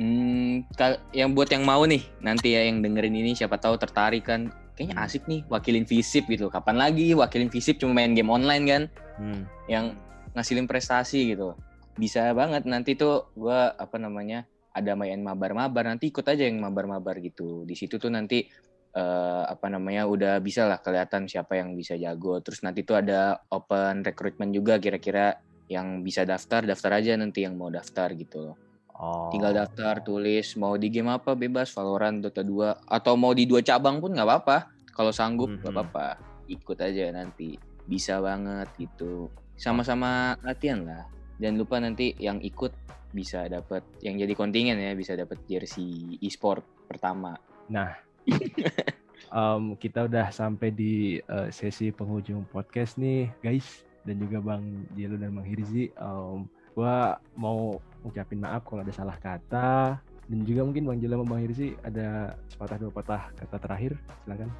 hmm, 0.00 0.72
yang 1.12 1.36
buat 1.36 1.52
yang 1.52 1.64
mau 1.64 1.84
nih, 1.84 2.02
nanti 2.24 2.56
ya 2.56 2.64
yang 2.64 2.80
dengerin 2.80 3.14
ini 3.14 3.36
siapa 3.36 3.60
tahu 3.60 3.76
tertarik 3.76 4.24
kan, 4.24 4.48
kayaknya 4.78 4.96
hmm. 4.96 5.04
asik 5.04 5.22
nih 5.28 5.40
wakilin 5.52 5.84
visip 5.84 6.24
gitu. 6.30 6.48
Kapan 6.48 6.80
lagi 6.80 7.12
wakilin 7.12 7.52
visip 7.52 7.76
cuma 7.76 8.00
main 8.00 8.16
game 8.16 8.32
online 8.32 8.64
kan? 8.64 8.82
Hmm. 9.20 9.42
Yang 9.68 9.96
ngasilin 10.34 10.66
prestasi 10.66 11.36
gitu 11.36 11.54
bisa 11.94 12.34
banget 12.34 12.66
nanti 12.66 12.98
tuh 12.98 13.30
gue 13.38 13.60
apa 13.70 13.96
namanya 14.02 14.42
ada 14.74 14.98
main 14.98 15.22
mabar-mabar 15.22 15.86
nanti 15.86 16.10
ikut 16.10 16.26
aja 16.26 16.50
yang 16.50 16.58
mabar-mabar 16.58 17.22
gitu 17.22 17.62
di 17.62 17.78
situ 17.78 18.02
tuh 18.02 18.10
nanti 18.10 18.50
uh, 18.98 19.46
apa 19.46 19.70
namanya 19.70 20.10
udah 20.10 20.42
bisa 20.42 20.66
lah 20.66 20.82
kelihatan 20.82 21.30
siapa 21.30 21.54
yang 21.54 21.78
bisa 21.78 21.94
jago 21.94 22.42
terus 22.42 22.66
nanti 22.66 22.82
tuh 22.82 22.98
ada 22.98 23.38
open 23.54 24.02
recruitment 24.02 24.50
juga 24.50 24.82
kira-kira 24.82 25.38
yang 25.68 26.04
bisa 26.04 26.28
daftar 26.28 26.64
daftar 26.64 27.00
aja 27.00 27.16
nanti 27.16 27.44
yang 27.44 27.56
mau 27.56 27.72
daftar 27.72 28.12
gitu 28.16 28.52
loh. 28.52 28.56
Oh. 28.94 29.26
tinggal 29.34 29.50
daftar 29.50 30.06
tulis 30.06 30.54
mau 30.54 30.78
di 30.78 30.86
game 30.86 31.10
apa 31.10 31.34
bebas 31.34 31.74
Valorant 31.74 32.22
Dota 32.22 32.46
2 32.46 32.86
atau 32.86 33.18
mau 33.18 33.34
di 33.34 33.42
dua 33.42 33.58
cabang 33.58 33.98
pun 33.98 34.14
nggak 34.14 34.22
apa-apa. 34.22 34.70
Kalau 34.94 35.10
sanggup 35.10 35.50
nggak 35.50 35.66
mm 35.66 35.66
-hmm. 35.66 35.90
apa-apa. 35.90 36.08
Ikut 36.46 36.78
aja 36.78 37.10
nanti. 37.10 37.58
Bisa 37.90 38.22
banget 38.22 38.70
gitu. 38.78 39.34
Sama-sama 39.58 40.38
latihan 40.46 40.86
lah. 40.86 41.10
Dan 41.34 41.58
lupa 41.58 41.82
nanti 41.82 42.14
yang 42.22 42.38
ikut 42.38 42.70
bisa 43.10 43.50
dapat 43.50 43.82
yang 44.02 44.14
jadi 44.14 44.34
kontingen 44.38 44.78
ya 44.78 44.94
bisa 44.94 45.18
dapat 45.18 45.42
jersey 45.50 46.14
e-sport 46.22 46.62
pertama. 46.86 47.34
Nah, 47.66 47.98
um, 49.34 49.74
kita 49.74 50.06
udah 50.06 50.30
sampai 50.30 50.70
di 50.70 51.18
uh, 51.26 51.50
sesi 51.50 51.90
penghujung 51.90 52.46
podcast 52.50 52.98
nih 52.98 53.30
guys 53.42 53.86
dan 54.04 54.16
juga 54.20 54.38
Bang 54.40 54.64
Jelo 54.96 55.16
dan 55.16 55.32
Bang 55.34 55.46
Hirzi. 55.48 55.90
Um, 55.96 56.48
gua 56.76 57.18
mau 57.36 57.80
ucapin 58.04 58.40
maaf 58.40 58.64
kalau 58.68 58.84
ada 58.84 58.92
salah 58.92 59.16
kata 59.18 59.98
dan 60.00 60.38
juga 60.44 60.64
mungkin 60.64 60.84
Bang 60.88 60.98
Jelo 61.00 61.20
dan 61.24 61.28
Bang 61.28 61.42
Hirzi 61.42 61.76
ada 61.84 62.38
sepatah 62.48 62.76
dua 62.80 62.92
patah 62.92 63.22
kata 63.36 63.56
terakhir 63.60 63.92
silakan. 64.24 64.50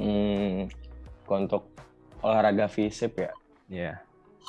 Hmm, 0.00 0.70
untuk 1.30 1.70
olahraga 2.22 2.66
fisik 2.66 3.16
ya. 3.16 3.22
Ya. 3.24 3.30
Yeah. 3.70 3.96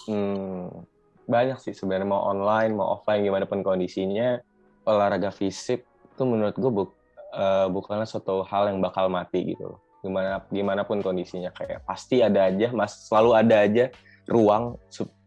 Hmm, 0.08 0.88
banyak 1.32 1.58
sih 1.62 1.71
sebenarnya 1.71 2.08
mau 2.10 2.27
online 2.27 2.73
mau 2.73 2.99
offline 2.99 3.23
gimana 3.23 3.45
pun 3.45 3.62
kondisinya 3.62 4.41
olahraga 4.84 5.30
fisik 5.30 5.86
itu 5.86 6.23
menurut 6.27 6.56
gue 6.58 6.71
bu, 6.71 6.84
uh, 7.32 7.67
bukanlah 7.71 8.04
suatu 8.04 8.43
hal 8.43 8.73
yang 8.73 8.84
bakal 8.84 9.08
mati 9.08 9.56
gitu 9.56 9.75
loh 9.75 9.80
gimana 10.01 10.41
gimana 10.49 10.82
pun 10.82 10.97
kondisinya 10.99 11.54
kayak 11.54 11.86
pasti 11.86 12.25
ada 12.25 12.49
aja 12.49 12.73
mas 12.73 13.06
selalu 13.06 13.32
ada 13.38 13.56
aja 13.62 13.86
ruang 14.30 14.78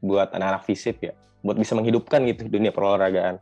buat 0.05 0.31
anak-anak 0.35 0.63
fisik 0.69 1.01
ya 1.01 1.13
buat 1.45 1.61
bisa 1.61 1.77
menghidupkan 1.77 2.25
gitu 2.25 2.49
dunia 2.49 2.73
perolahragaan 2.73 3.37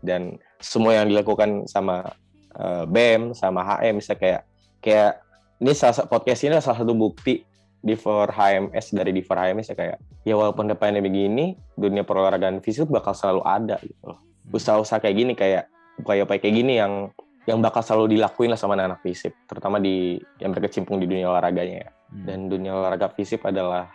dan 0.00 0.40
semua 0.62 0.96
yang 0.96 1.10
dilakukan 1.10 1.68
sama 1.68 2.12
uh, 2.56 2.84
BEM 2.88 3.36
sama 3.36 3.60
HM 3.60 4.00
bisa 4.00 4.14
kayak 4.16 4.42
kayak 4.80 5.20
ini 5.62 5.72
salah 5.76 6.06
podcast 6.08 6.42
ini 6.42 6.58
salah 6.58 6.80
satu 6.80 6.96
bukti 6.96 7.44
di 7.82 7.98
for 7.98 8.30
HMS 8.30 8.94
dari 8.94 9.10
di 9.10 9.22
for 9.26 9.34
HMS 9.34 9.74
ya 9.74 9.76
kayak 9.76 9.98
ya 10.22 10.34
walaupun 10.38 10.70
depannya 10.70 11.02
begini 11.02 11.58
dunia 11.74 12.06
perolahragaan 12.06 12.62
fisik 12.62 12.86
bakal 12.86 13.10
selalu 13.10 13.42
ada 13.42 13.76
gitu 13.82 14.14
loh 14.14 14.18
hmm. 14.22 14.54
usaha-usaha 14.54 15.02
kayak 15.02 15.16
gini 15.18 15.32
kayak 15.34 15.66
upaya-upaya 15.98 16.38
kayak 16.38 16.56
gini 16.56 16.78
yang 16.78 17.10
yang 17.42 17.58
bakal 17.58 17.82
selalu 17.82 18.14
dilakuin 18.14 18.54
lah 18.54 18.58
sama 18.58 18.78
anak-anak 18.78 19.02
fisik 19.02 19.34
terutama 19.50 19.82
di 19.82 20.22
yang 20.38 20.54
berkecimpung 20.54 21.02
di 21.02 21.10
dunia 21.10 21.26
olahraganya 21.26 21.76
ya. 21.82 21.90
Hmm. 21.90 22.24
dan 22.26 22.38
dunia 22.46 22.72
olahraga 22.78 23.10
fisik 23.10 23.42
adalah 23.42 23.90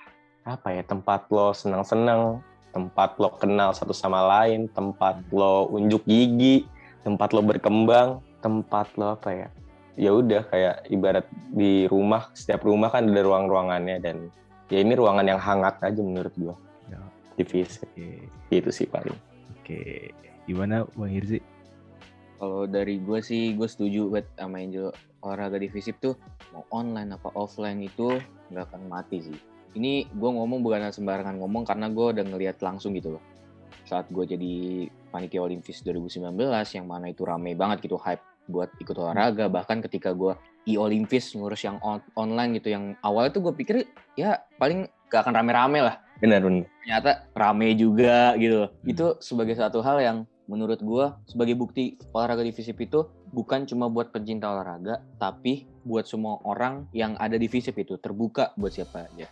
apa 0.48 0.72
ya 0.72 0.84
tempat 0.88 1.28
lo 1.28 1.52
senang-senang 1.52 2.40
tempat 2.72 3.20
lo 3.20 3.36
kenal 3.36 3.76
satu 3.76 3.92
sama 3.92 4.24
lain 4.24 4.72
tempat 4.72 5.20
hmm. 5.20 5.36
lo 5.36 5.68
unjuk 5.76 6.08
gigi 6.08 6.64
tempat 7.04 7.36
lo 7.36 7.44
berkembang 7.44 8.24
tempat 8.40 8.88
lo 8.96 9.20
apa 9.20 9.30
ya 9.36 9.48
ya 10.00 10.16
udah 10.16 10.48
kayak 10.48 10.88
ibarat 10.88 11.28
di 11.52 11.90
rumah 11.92 12.32
setiap 12.32 12.64
rumah 12.64 12.88
kan 12.88 13.12
ada 13.12 13.22
ruang-ruangannya 13.26 13.98
dan 14.00 14.32
ya 14.72 14.80
ini 14.80 14.94
ruangan 14.96 15.26
yang 15.28 15.42
hangat 15.42 15.82
aja 15.84 16.00
menurut 16.00 16.32
gua 16.38 16.56
ya. 16.88 17.02
di 17.36 17.44
okay. 17.44 18.24
itu 18.54 18.70
sih 18.72 18.88
paling 18.88 19.12
oke 19.12 19.68
okay. 19.68 20.14
gimana 20.48 20.88
bang 20.96 21.12
Hirzi 21.12 21.40
kalau 22.38 22.70
dari 22.70 23.02
gue 23.02 23.20
sih 23.26 23.58
gue 23.58 23.66
setuju 23.66 24.14
buat 24.14 24.26
sama 24.38 24.62
Angel 24.62 24.94
olahraga 25.26 25.58
di 25.58 25.68
FISIP 25.74 25.98
tuh 25.98 26.14
mau 26.54 26.62
online 26.70 27.18
apa 27.18 27.34
offline 27.34 27.82
itu 27.82 28.22
nggak 28.54 28.70
akan 28.70 28.82
mati 28.86 29.18
sih 29.26 29.40
ini 29.78 30.10
gue 30.10 30.30
ngomong 30.30 30.66
bukan 30.66 30.90
sembarangan 30.90 31.38
ngomong 31.38 31.64
karena 31.64 31.88
gue 31.94 32.06
udah 32.18 32.26
ngeliat 32.26 32.58
langsung 32.66 32.98
gitu 32.98 33.16
loh. 33.18 33.24
Saat 33.86 34.10
gue 34.12 34.26
jadi 34.26 34.54
panitia 35.14 35.46
Olimpis 35.46 35.86
2019 35.86 36.34
yang 36.76 36.86
mana 36.90 37.14
itu 37.14 37.24
rame 37.24 37.54
banget 37.54 37.86
gitu 37.86 37.96
hype 38.02 38.26
buat 38.50 38.74
ikut 38.82 38.98
olahraga. 38.98 39.48
Bahkan 39.48 39.86
ketika 39.86 40.12
gue 40.12 40.36
i 40.68 40.76
Olimpis 40.76 41.32
ngurus 41.38 41.64
yang 41.64 41.80
on 41.80 42.04
online 42.18 42.60
gitu 42.60 42.74
yang 42.74 42.98
awalnya 43.06 43.32
tuh 43.38 43.48
gue 43.48 43.54
pikir 43.56 43.88
ya 44.20 44.44
paling 44.60 44.90
gak 45.08 45.24
akan 45.24 45.40
rame-rame 45.40 45.80
lah. 45.86 45.96
Benar 46.20 46.44
benar. 46.44 46.66
Ternyata 46.84 47.12
rame 47.38 47.78
juga 47.78 48.34
gitu 48.36 48.68
hmm. 48.68 48.92
itu 48.92 49.06
sebagai 49.24 49.56
satu 49.56 49.80
hal 49.80 50.02
yang 50.04 50.18
menurut 50.48 50.80
gue 50.80 51.06
sebagai 51.28 51.60
bukti 51.60 52.00
olahraga 52.16 52.42
di 52.42 52.56
FISIP 52.56 52.88
itu 52.88 53.04
bukan 53.36 53.68
cuma 53.68 53.92
buat 53.92 54.16
pencinta 54.16 54.48
olahraga 54.48 55.04
tapi 55.20 55.68
buat 55.84 56.08
semua 56.08 56.40
orang 56.48 56.88
yang 56.96 57.20
ada 57.20 57.36
di 57.36 57.52
FISIP 57.52 57.84
itu 57.84 58.00
terbuka 58.00 58.56
buat 58.56 58.72
siapa 58.72 59.12
aja 59.12 59.28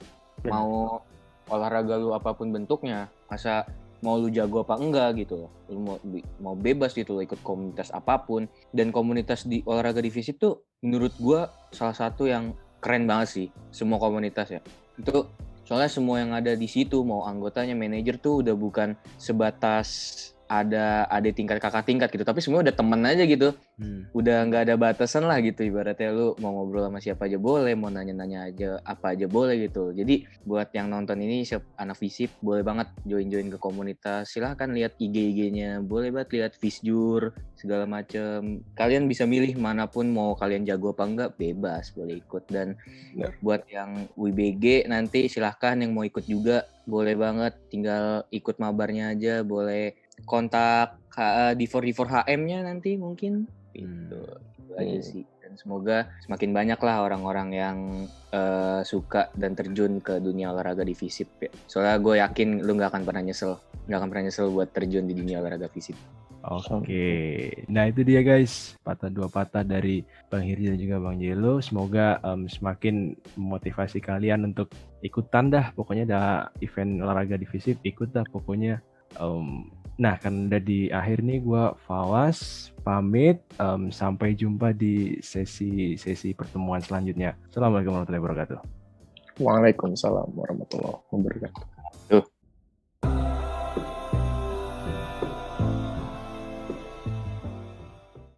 mau 0.49 1.01
olahraga 1.49 1.97
lu 2.01 2.13
apa 2.13 2.34
pun 2.34 2.49
bentuknya 2.49 3.10
masa 3.29 3.65
mau 4.01 4.17
lu 4.21 4.29
jago 4.29 4.62
apa 4.62 4.77
enggak 4.77 5.25
gitu 5.25 5.49
lu 5.69 5.79
mau 5.81 5.97
mau 6.41 6.55
bebas 6.58 6.93
gitu 6.93 7.17
lo 7.17 7.21
ikut 7.25 7.41
komunitas 7.41 7.89
apa 7.89 8.21
pun. 8.21 8.45
Dan 8.69 8.93
komunitas 8.93 9.45
di 9.45 9.65
olahraga 9.65 10.01
divisi 10.01 10.36
tuh 10.36 10.62
menurut 10.86 11.13
gua 11.17 11.49
salah 11.73 11.95
satu 11.95 12.29
yang 12.29 12.53
keren 12.86 13.10
banget 13.10 13.27
sih 13.34 13.47
semua 13.73 13.97
komunitas 13.97 14.53
ya 14.53 14.62
itu 15.01 15.25
soalnya 15.65 15.89
semua 15.89 16.21
yang 16.21 16.38
ada 16.38 16.53
di 16.53 16.69
situ 16.69 17.01
mau 17.01 17.25
anggotanya 17.25 17.73
manajer 17.73 18.21
tuh 18.21 18.45
udah 18.45 18.53
bukan 18.53 18.93
sebatas 19.17 20.31
ada 20.45 21.10
ada 21.10 21.29
tingkat 21.34 21.58
kakak 21.58 21.86
tingkat 21.86 22.10
gitu. 22.13 22.23
Tapi 22.23 22.39
semua 22.41 22.62
udah 22.62 22.73
temen 22.73 23.01
aja 23.05 23.23
gitu. 23.25 23.53
Hmm. 23.75 24.08
udah 24.15 24.47
nggak 24.47 24.71
ada 24.71 24.75
batasan 24.79 25.27
lah 25.27 25.43
gitu. 25.43 25.67
Ibaratnya 25.67 26.15
lu 26.15 26.31
mau 26.39 26.55
ngobrol 26.55 26.88
sama 26.88 27.03
siapa 27.03 27.27
aja 27.27 27.36
boleh 27.36 27.75
mau 27.75 27.91
nanya-nanya 27.91 28.47
aja 28.47 28.69
apa 28.88 29.12
aja 29.12 29.27
boleh 29.27 29.67
gitu. 29.67 29.91
Jadi 29.91 30.23
buat 30.47 30.71
yang 30.71 30.88
nonton 30.88 31.19
ini 31.19 31.43
siap 31.43 31.75
anak 31.75 31.99
visip 31.99 32.31
boleh 32.39 32.63
banget 32.63 32.88
join-join 33.03 33.51
ke 33.51 33.60
komunitas. 33.60 34.31
Silahkan 34.31 34.71
lihat 34.71 34.95
IG-IG-nya 34.95 35.84
boleh 35.84 36.15
banget 36.15 36.39
lihat 36.39 36.53
visjur 36.55 37.36
segala 37.60 37.84
macem. 37.84 38.63
Kalian 38.79 39.12
bisa 39.12 39.27
milih 39.27 39.60
mana 39.60 39.91
pun 39.91 40.08
mau 40.08 40.39
kalian 40.39 40.63
jago 40.63 40.95
apa 40.95 41.03
enggak 41.03 41.31
bebas 41.36 41.91
boleh 41.91 42.23
ikut. 42.23 42.47
Dan 42.47 42.79
ya. 43.12 43.27
buat 43.43 43.67
yang 43.67 44.08
WBG 44.15 44.88
nanti 44.88 45.27
silahkan 45.27 45.75
yang 45.84 45.91
mau 45.91 46.08
ikut 46.08 46.23
juga 46.23 46.63
boleh 46.88 47.19
banget. 47.19 47.60
Tinggal 47.67 48.23
ikut 48.31 48.55
mabarnya 48.55 49.12
aja 49.12 49.43
boleh 49.43 50.05
kontak 50.23 50.95
uh, 51.19 51.51
di 51.51 51.67
4 51.67 51.84
HM-nya 51.84 52.63
nanti 52.63 52.95
mungkin 52.95 53.43
gitu. 53.75 54.21
Hmm. 54.23 54.63
Itu 54.65 54.73
aja 54.80 54.99
sih. 55.04 55.23
Dan 55.43 55.60
semoga 55.60 56.10
semakin 56.25 56.51
banyak 56.56 56.80
lah 56.82 57.06
orang-orang 57.06 57.49
yang 57.54 57.78
uh, 58.34 58.82
suka 58.82 59.30
dan 59.38 59.54
terjun 59.54 60.01
ke 60.01 60.17
dunia 60.17 60.56
olahraga 60.56 60.82
di 60.82 60.95
FISIP 60.97 61.30
ya. 61.43 61.51
Soalnya 61.69 61.95
gue 62.01 62.15
yakin 62.17 62.65
lu 62.65 62.73
nggak 62.80 62.95
akan 62.95 63.04
pernah 63.06 63.21
nyesel, 63.21 63.60
nggak 63.86 63.99
akan 63.99 64.10
pernah 64.10 64.25
nyesel 64.25 64.47
buat 64.49 64.69
terjun 64.73 65.06
di 65.06 65.13
dunia 65.13 65.43
olahraga 65.43 65.69
FISIP. 65.69 65.97
Oke, 66.45 67.65
nah 67.73 67.89
itu 67.89 68.06
dia 68.06 68.21
guys 68.21 68.78
patah 68.86 69.10
dua 69.10 69.25
patah 69.25 69.65
dari 69.65 70.06
Bang 70.30 70.45
Hirji 70.45 70.69
dan 70.69 70.78
juga 70.78 71.01
Bang 71.01 71.17
Jelo. 71.17 71.58
Semoga 71.58 72.21
um, 72.21 72.45
semakin 72.45 73.17
memotivasi 73.34 73.97
kalian 73.97 74.54
untuk 74.54 74.69
ikutan 75.01 75.49
dah. 75.49 75.73
Pokoknya 75.73 76.06
ada 76.06 76.21
event 76.62 77.01
olahraga 77.01 77.41
di 77.41 77.49
FISIP, 77.49 77.82
ikut 77.82 78.13
dah 78.13 78.21
pokoknya. 78.30 78.78
Um, 79.17 79.73
nah 79.95 80.19
kan 80.19 80.51
udah 80.51 80.62
di 80.62 80.91
akhir 80.91 81.23
nih 81.23 81.39
gue 81.43 81.63
Fawas 81.88 82.69
pamit. 82.86 83.41
Um, 83.58 83.89
sampai 83.89 84.38
jumpa 84.38 84.71
di 84.71 85.17
sesi 85.25 85.97
sesi 85.97 86.38
pertemuan 86.38 86.79
selanjutnya. 86.79 87.34
Assalamualaikum 87.49 87.97
warahmatullahi 87.97 88.23
wabarakatuh. 88.23 88.60
Waalaikumsalam 89.41 90.29
warahmatullahi 90.31 91.01
wabarakatuh. 91.12 91.75